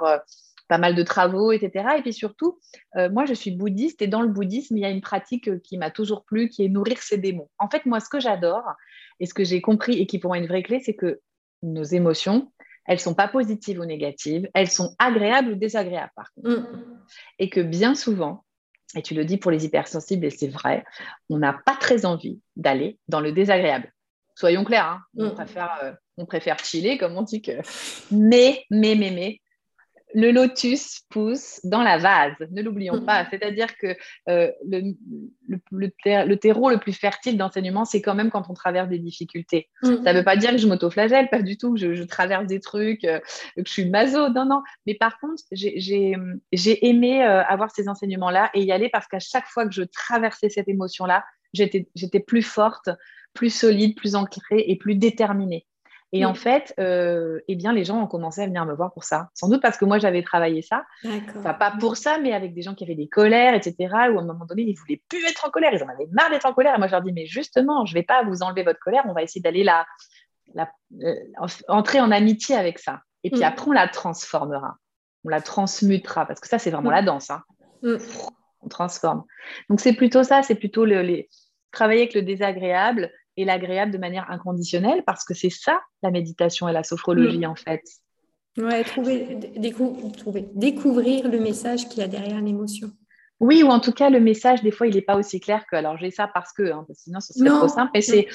[0.72, 1.86] pas mal de travaux, etc.
[1.98, 2.58] Et puis surtout,
[2.96, 5.60] euh, moi, je suis bouddhiste et dans le bouddhisme, il y a une pratique euh,
[5.62, 7.50] qui m'a toujours plu, qui est nourrir ses démons.
[7.60, 8.64] En fait, moi, ce que j'adore
[9.20, 11.20] et ce que j'ai compris et qui pour moi est une vraie clé, c'est que
[11.62, 12.54] nos émotions,
[12.86, 16.62] elles sont pas positives ou négatives, elles sont agréables ou désagréables par contre.
[16.62, 17.04] Mm.
[17.40, 18.46] Et que bien souvent,
[18.96, 20.86] et tu le dis pour les hypersensibles et c'est vrai,
[21.30, 23.92] on n'a pas très envie d'aller dans le désagréable.
[24.36, 25.02] Soyons clairs, hein.
[25.18, 25.34] on, mm.
[25.34, 27.60] préfère, euh, on préfère chiller, comme on dit que.
[28.10, 29.41] Mais, mais, mais, mais,
[30.14, 33.06] le lotus pousse dans la vase, ne l'oublions mm.
[33.06, 33.26] pas.
[33.30, 33.96] C'est-à-dire que
[34.30, 39.70] euh, le, terreau le plus fertile d'enseignement, c'est quand même quand on traverse des difficultés.
[39.84, 40.04] Mm.
[40.04, 42.60] Ça ne veut pas dire que je m'auto-flagelle, pas du tout, que je, traverse des
[42.60, 43.20] trucs, euh,
[43.56, 44.62] que je suis maso, non, non.
[44.86, 46.16] Mais par contre, j'ai
[46.64, 50.50] aimé euh, avoir ces enseignements-là et y aller parce qu'à chaque fois que je traversais
[50.50, 52.90] cette émotion-là, j'étais plus forte,
[53.34, 55.66] plus solide, plus ancrée et plus déterminée.
[56.14, 59.06] Et en fait, euh, eh bien, les gens ont commencé à venir me voir pour
[59.06, 59.30] ça.
[59.34, 60.86] Sans doute parce que moi, j'avais travaillé ça.
[61.38, 63.76] Enfin, pas pour ça, mais avec des gens qui avaient des colères, etc.
[63.80, 65.74] Ou à un moment donné, ils ne voulaient plus être en colère.
[65.74, 66.76] Ils en avaient marre d'être en colère.
[66.76, 69.04] Et moi, je leur dis, mais justement, je ne vais pas vous enlever votre colère.
[69.08, 69.86] On va essayer d'aller la,
[71.02, 71.16] euh,
[71.70, 73.02] entrer en amitié avec ça.
[73.24, 73.44] Et puis mm.
[73.44, 74.76] après, on la transformera.
[75.24, 76.26] On la transmutera.
[76.26, 76.94] Parce que ça, c'est vraiment mm.
[76.94, 77.30] la danse.
[77.30, 77.44] Hein.
[77.84, 77.96] Mm.
[78.64, 79.24] On transforme.
[79.70, 80.44] Donc, c'est plutôt ça.
[80.44, 81.30] C'est plutôt le, les...
[81.72, 86.68] travailler avec le désagréable et l'agréable de manière inconditionnelle, parce que c'est ça la méditation
[86.68, 87.50] et la sophrologie mm.
[87.50, 87.82] en fait.
[88.58, 89.40] Ouais, trouver,
[90.18, 92.92] trouver, découvrir le message qu'il y a derrière l'émotion.
[93.40, 95.76] Oui, ou en tout cas, le message, des fois, il n'est pas aussi clair que,
[95.76, 98.28] alors j'ai ça parce que, hein, sinon ce serait trop simple, mais c'est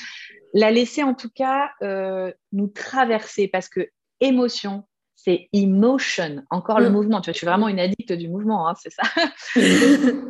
[0.53, 3.89] la laisser en tout cas euh, nous traverser, parce que
[4.21, 6.93] émotion, c'est emotion, encore le mm.
[6.93, 7.21] mouvement.
[7.21, 9.03] Tu vois, je suis vraiment une addict du mouvement, hein, c'est ça.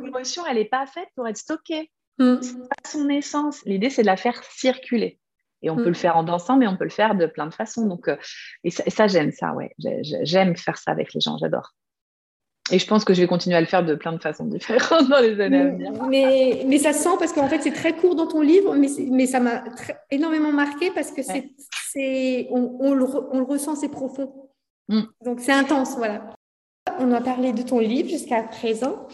[0.04, 1.90] L'émotion, elle n'est pas faite pour être stockée.
[2.18, 2.36] Mm.
[2.40, 3.62] C'est pas son essence.
[3.64, 5.18] L'idée, c'est de la faire circuler.
[5.62, 5.88] Et on peut mm.
[5.88, 7.86] le faire en dansant, mais on peut le faire de plein de façons.
[7.86, 8.16] Donc, euh,
[8.64, 9.74] et ça, j'aime ça, ouais.
[10.22, 11.72] J'aime faire ça avec les gens, j'adore.
[12.72, 15.08] Et je pense que je vais continuer à le faire de plein de façons différentes
[15.08, 15.92] dans les années à venir.
[16.08, 19.26] Mais, mais ça sent, parce qu'en fait, c'est très court dans ton livre, mais, mais
[19.26, 19.62] ça m'a
[20.10, 24.50] énormément marqué parce que c'est, on, on, le, on, le, ressent, c'est profond.
[24.88, 25.02] Mm.
[25.24, 26.34] Donc, c'est intense, voilà.
[26.98, 29.06] On a parlé de ton livre jusqu'à présent,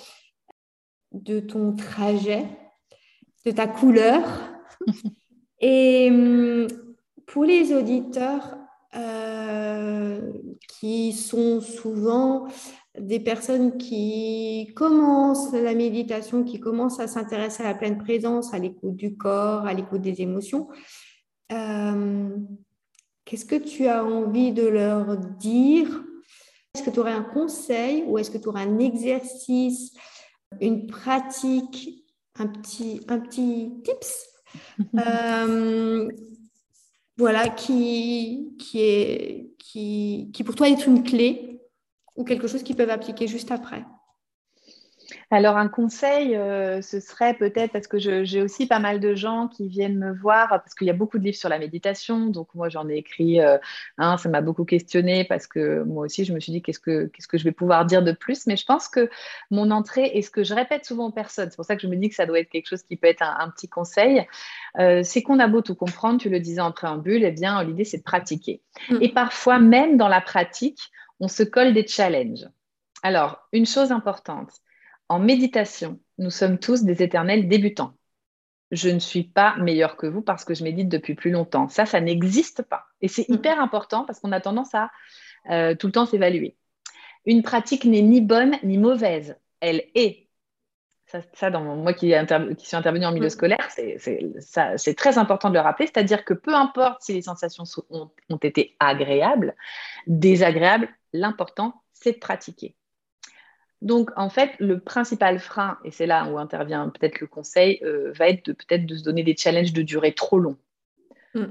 [1.13, 2.45] de ton trajet
[3.45, 4.23] de ta couleur.
[5.61, 6.67] Et hum,
[7.27, 8.57] pour les auditeurs
[8.95, 10.33] euh,
[10.69, 12.47] qui sont souvent
[12.99, 18.59] des personnes qui commencent la méditation, qui commencent à s'intéresser à la pleine présence, à
[18.59, 20.69] l'écoute du corps, à l'écoute des émotions,
[21.53, 22.37] euh,
[23.25, 26.05] qu'est-ce que tu as envie de leur dire?
[26.75, 29.95] Est-ce que tu aurais un conseil ou est-ce que tu aurais un exercice,
[30.61, 32.02] une pratique
[32.39, 34.29] un petit, un petit tips.
[34.99, 36.11] Euh,
[37.17, 41.59] voilà, qui, qui, est, qui, qui pour toi est une clé
[42.17, 43.83] ou quelque chose qu'ils peuvent appliquer juste après.
[45.31, 49.49] Alors, un conseil, euh, ce serait peut-être parce que j'ai aussi pas mal de gens
[49.49, 52.27] qui viennent me voir, parce qu'il y a beaucoup de livres sur la méditation.
[52.27, 53.61] Donc, moi, j'en ai écrit un,
[53.99, 57.07] hein, ça m'a beaucoup questionné parce que moi aussi, je me suis dit qu'est-ce que,
[57.07, 58.47] qu'est-ce que je vais pouvoir dire de plus?
[58.47, 59.11] Mais je pense que
[59.51, 61.89] mon entrée, et ce que je répète souvent aux personnes, c'est pour ça que je
[61.89, 64.27] me dis que ça doit être quelque chose qui peut être un, petit conseil,
[64.79, 67.85] euh, c'est qu'on a beau tout comprendre, tu le disais en préambule, eh bien, l'idée,
[67.85, 68.63] c'est de pratiquer.
[68.89, 68.99] Mm.
[69.01, 72.49] Et parfois, même dans la pratique, on se colle des challenges.
[73.03, 74.51] Alors, une chose importante,
[75.09, 77.95] en méditation, nous sommes tous des éternels débutants.
[78.71, 81.69] Je ne suis pas meilleure que vous parce que je médite depuis plus longtemps.
[81.69, 82.87] Ça, ça n'existe pas.
[83.03, 83.35] Et c'est mm.
[83.35, 84.91] hyper important parce qu'on a tendance à
[85.51, 86.57] euh, tout le temps s'évaluer.
[87.27, 89.37] Une pratique n'est ni bonne ni mauvaise.
[89.61, 90.29] Elle est.
[91.35, 92.15] Ça, dans moi qui,
[92.57, 93.31] qui, suis intervenue en milieu mm.
[93.31, 95.87] scolaire, c'est très important de le rappeler.
[95.87, 99.55] C'est-à-dire que peu importe si les sensations ont été agréables,
[100.07, 102.75] désagréables, l'important, c'est de pratiquer.
[103.83, 108.13] Donc, en fait, le principal frein, et c'est là où intervient peut-être le conseil, euh,
[108.13, 110.57] va être de peut-être de se donner des challenges de durée trop long.
[111.35, 111.47] Mm.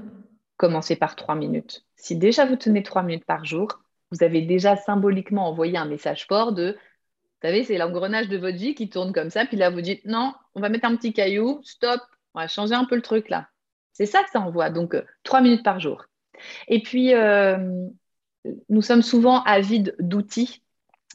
[0.56, 1.84] Commencez par trois minutes.
[1.96, 6.26] Si déjà vous tenez trois minutes par jour, vous avez déjà symboliquement envoyé un message
[6.26, 9.68] fort de, vous savez, c'est l'engrenage de votre vie qui tourne comme ça, puis là
[9.68, 12.00] vous dites, non, on va mettre un petit caillou, stop,
[12.32, 13.48] on va changer un peu le truc là.
[13.92, 14.70] C'est ça que ça envoie.
[14.70, 16.06] Donc, euh, trois minutes par jour.
[16.66, 17.58] Et puis, euh,
[18.70, 20.62] nous sommes souvent avides d'outils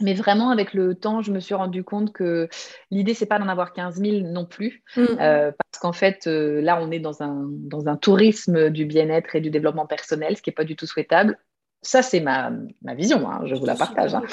[0.01, 2.49] Mais vraiment, avec le temps, je me suis rendu compte que
[2.91, 4.83] l'idée, c'est pas d'en avoir 15 000 non plus.
[4.95, 5.05] Mm.
[5.19, 9.35] Euh, parce qu'en fait, euh, là, on est dans un, dans un tourisme du bien-être
[9.35, 11.37] et du développement personnel, ce qui n'est pas du tout souhaitable.
[11.81, 14.13] Ça, c'est ma, ma, vision, hein, je vous la partage.
[14.15, 14.23] Hein.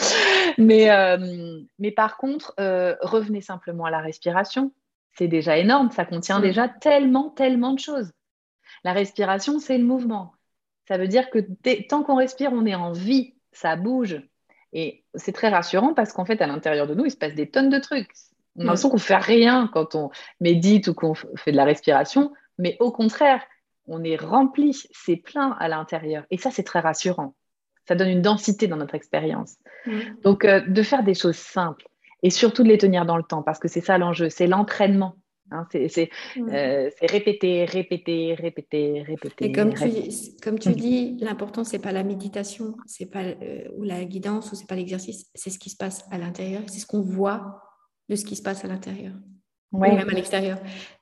[0.59, 4.73] Mais, euh, mais par contre, revenez simplement à la respiration.
[5.17, 6.43] C'est déjà énorme, ça contient mm.
[6.43, 8.11] déjà tellement, tellement de choses.
[8.83, 10.33] La respiration, c'est le mouvement.
[10.89, 11.39] Ça veut dire que
[11.89, 14.21] tant qu'on respire, on est en vie, ça bouge.
[14.75, 17.49] Et c'est très rassurant parce qu'en fait, à l'intérieur de nous, il se passe des
[17.49, 18.11] tonnes de trucs.
[18.57, 20.11] On a l'impression qu'on ne fait rien quand on
[20.41, 23.43] médite ou qu'on fait de la respiration, mais au contraire,
[23.87, 26.25] on est rempli, c'est plein à l'intérieur.
[26.31, 27.35] Et ça, c'est très rassurant.
[27.87, 29.57] Ça donne une densité dans notre expérience.
[30.23, 31.87] Donc, euh, de faire des choses simples
[32.23, 35.17] et surtout de les tenir dans le temps, parce que c'est ça l'enjeu, c'est l'entraînement.
[35.51, 39.45] Hein, euh, c'est répéter, répéter, répéter, répéter.
[39.45, 39.85] Et comme tu,
[40.43, 40.75] comme tu mm.
[40.75, 44.77] dis, l'important, c'est pas la méditation, c'est pas euh, ou la guidance, ou c'est pas
[44.77, 47.63] l'exercice, c'est ce qui se passe à l'intérieur, c'est ce qu'on voit
[48.09, 49.13] de ce qui se passe à l'intérieur
[49.79, 50.59] même à l'extérieur.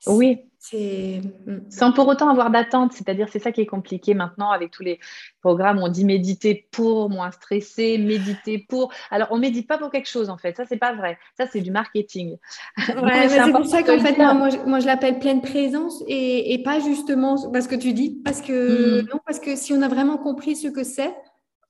[0.07, 0.39] Oui.
[0.71, 1.59] Hmm.
[1.71, 5.01] Sans pour autant avoir d'attente, c'est-à-dire c'est ça qui est compliqué maintenant avec tous les
[5.41, 5.79] programmes.
[5.79, 8.93] On dit méditer pour moins stresser, méditer pour.
[9.11, 10.57] Alors on médite pas pour quelque chose en fait.
[10.57, 11.19] Ça c'est pas vrai.
[11.37, 12.37] Ça c'est du marketing.
[12.87, 17.67] c'est pour ça qu'en fait moi, moi, je l'appelle pleine présence et, pas justement parce
[17.67, 19.09] que tu dis parce que hmm.
[19.13, 21.13] non parce que si on a vraiment compris ce que c'est,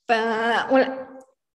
[0.07, 0.66] ben,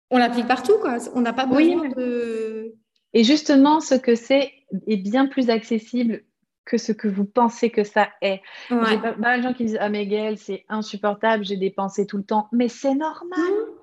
[0.10, 0.98] on l'applique partout quoi.
[1.14, 2.74] On n'a pas besoin de
[3.14, 4.52] et justement, ce que c'est
[4.86, 6.24] est bien plus accessible
[6.68, 8.42] que ce que vous pensez que ça est.
[8.70, 12.06] J'ai pas, mal de gens qui disent Ah, mais Gaëlle, c'est insupportable, j'ai des pensées
[12.06, 12.48] tout le temps.
[12.52, 13.40] Mais c'est normal.
[13.40, 13.78] Mmh.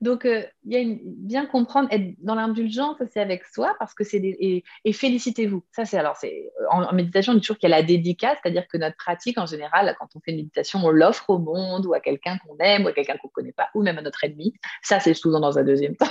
[0.00, 3.94] Donc, euh, il y a une, bien comprendre, être dans l'indulgence c'est avec soi, parce
[3.94, 5.64] que c'est et, félicitez-vous.
[5.72, 8.68] Ça, c'est alors, c'est en, méditation, on dit toujours qu'il y a la dédicace, c'est-à-dire
[8.68, 11.94] que notre pratique, en général, quand on fait une méditation, on l'offre au monde ou
[11.94, 14.22] à quelqu'un qu'on aime ou à quelqu'un qu'on ne connaît pas, ou même à notre
[14.22, 14.54] ennemi.
[14.82, 16.06] Ça, c'est souvent dans un deuxième temps.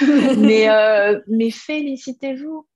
[0.38, 2.66] mais, euh, mais félicitez-vous,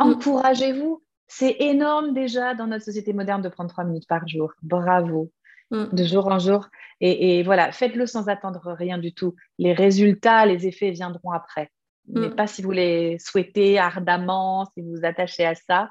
[0.00, 0.02] mm.
[0.02, 1.03] encouragez-vous.
[1.26, 4.52] C'est énorme déjà dans notre société moderne de prendre trois minutes par jour.
[4.62, 5.30] Bravo.
[5.70, 5.86] Mm.
[5.92, 6.68] de jour en jour.
[7.00, 9.34] Et, voilà, faites-le sans attendre rien du tout.
[9.58, 11.70] Les résultats, les effets viendront après.
[12.06, 12.36] Mais mm.
[12.36, 15.90] pas si vous les souhaitez ardemment, si vous vous attachez à ça.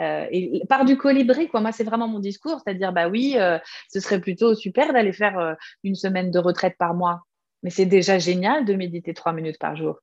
[0.00, 1.60] Euh, et par du colibri, quoi.
[1.60, 3.58] Moi, c'est vraiment mon discours, c'est-à-dire, bah oui, euh,
[3.92, 7.22] ce serait plutôt super d'aller faire euh, une semaine de retraite par mois.
[7.64, 9.98] Mais c'est déjà génial de méditer trois minutes par jour.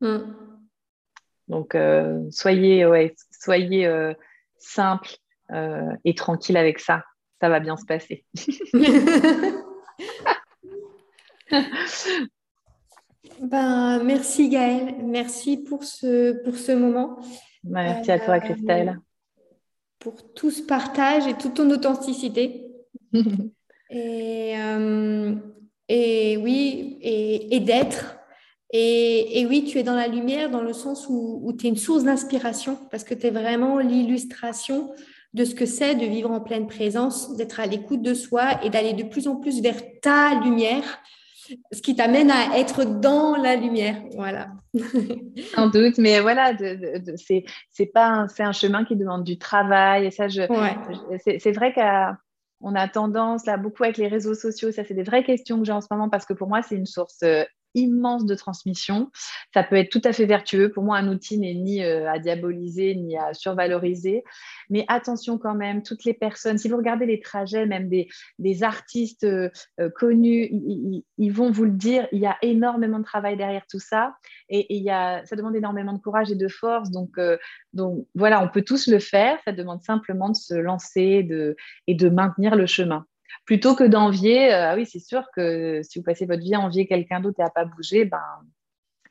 [0.00, 0.18] Mm.
[1.48, 1.76] Donc,
[2.30, 3.88] soyez, ouais, soyez
[4.58, 5.16] simple
[6.04, 7.02] et tranquille avec ça
[7.40, 8.24] ça va bien se passer.
[13.40, 17.18] ben, merci Gaëlle, merci pour ce, pour ce moment.
[17.64, 18.98] Merci à toi Christelle.
[19.98, 22.66] Pour tout ce partage et toute ton authenticité.
[23.90, 25.34] et, euh,
[25.88, 28.15] et oui, et, d'être.
[28.72, 31.68] Et, et, oui, tu es dans la lumière dans le sens où, où tu es
[31.68, 34.92] une source d'inspiration parce que tu es vraiment l'illustration
[35.34, 38.70] de ce que c'est de vivre en pleine présence, d'être à l'écoute de soi et
[38.70, 40.98] d'aller de plus en plus vers ta lumière,
[41.72, 44.02] ce qui t'amène à être dans la lumière.
[44.14, 44.48] Voilà.
[45.54, 46.52] Sans doute, mais voilà,
[47.16, 50.06] c'est pas un chemin qui demande du travail.
[50.06, 50.42] Et ça, je,
[51.38, 54.72] c'est vrai qu'on a tendance là beaucoup avec les réseaux sociaux.
[54.72, 56.76] Ça, c'est des vraies questions que j'ai en ce moment parce que pour moi, c'est
[56.76, 57.44] une source euh,
[57.76, 59.10] immense de transmission.
[59.54, 60.70] Ça peut être tout à fait vertueux.
[60.72, 64.24] Pour moi, un outil n'est ni euh, à diaboliser ni à survaloriser.
[64.70, 69.24] Mais attention quand même, toutes les personnes, si vous regardez les trajets même des, artistes
[69.24, 69.50] euh,
[69.80, 70.48] euh, connus,
[71.18, 74.14] ils, vont vous le dire, il y a énormément de travail derrière tout ça.
[74.48, 76.90] Et, y a, ça demande énormément de courage et de force.
[76.90, 77.18] Donc,
[77.72, 79.38] donc voilà, on peut tous le faire.
[79.44, 81.26] Ça demande simplement de se lancer
[81.86, 83.06] et de maintenir le chemin
[83.44, 86.60] plutôt que d'envier, euh, ah oui, c'est sûr que si vous passez votre vie à
[86.60, 88.22] envier quelqu'un d'autre et à pas bouger, ben,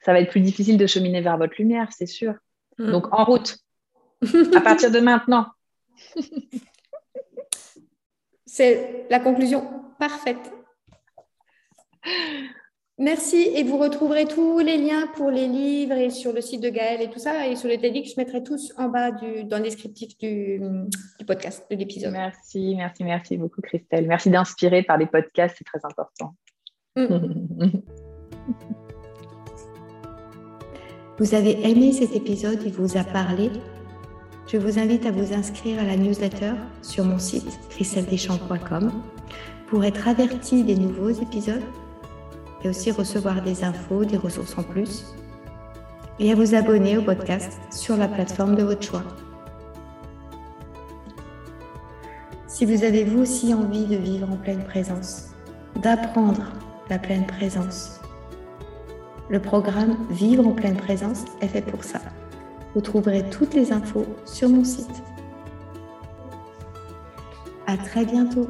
[0.02, 2.36] ça va être plus difficile de cheminer vers votre lumière, c'est sûr.
[2.78, 2.92] Mm.
[2.92, 3.58] Donc, en route,
[4.56, 5.48] à partir de maintenant.
[8.46, 10.52] c'est la conclusion parfaite.
[12.98, 16.70] Merci et vous retrouverez tous les liens pour les livres et sur le site de
[16.70, 19.58] Gaël et tout ça et sur les TEDx, je mettrai tous en bas du, dans
[19.58, 20.62] le descriptif du,
[21.28, 22.14] podcast, de l'épisode.
[22.14, 24.08] Merci, merci, merci beaucoup Christelle.
[24.08, 26.36] Merci d'inspirer par les podcasts, c'est très important.
[26.96, 27.68] Mm.
[31.20, 33.52] vous avez aimé cet épisode et vous a parlé?
[34.48, 39.04] Je vous invite à vous inscrire à la newsletter sur mon site christelledeschamps.com
[39.68, 41.64] pour être averti des nouveaux épisodes
[42.66, 45.06] et aussi recevoir des infos, des ressources en plus,
[46.18, 49.04] et à vous abonner au podcast sur la plateforme de votre choix.
[52.48, 55.30] Si vous avez vous aussi envie de vivre en pleine présence,
[55.82, 56.54] d'apprendre
[56.90, 58.00] la pleine présence,
[59.28, 62.00] Le programme Vivre en pleine présence est fait pour ça.
[62.76, 65.02] Vous trouverez toutes les infos sur mon site.
[67.66, 68.48] À très bientôt.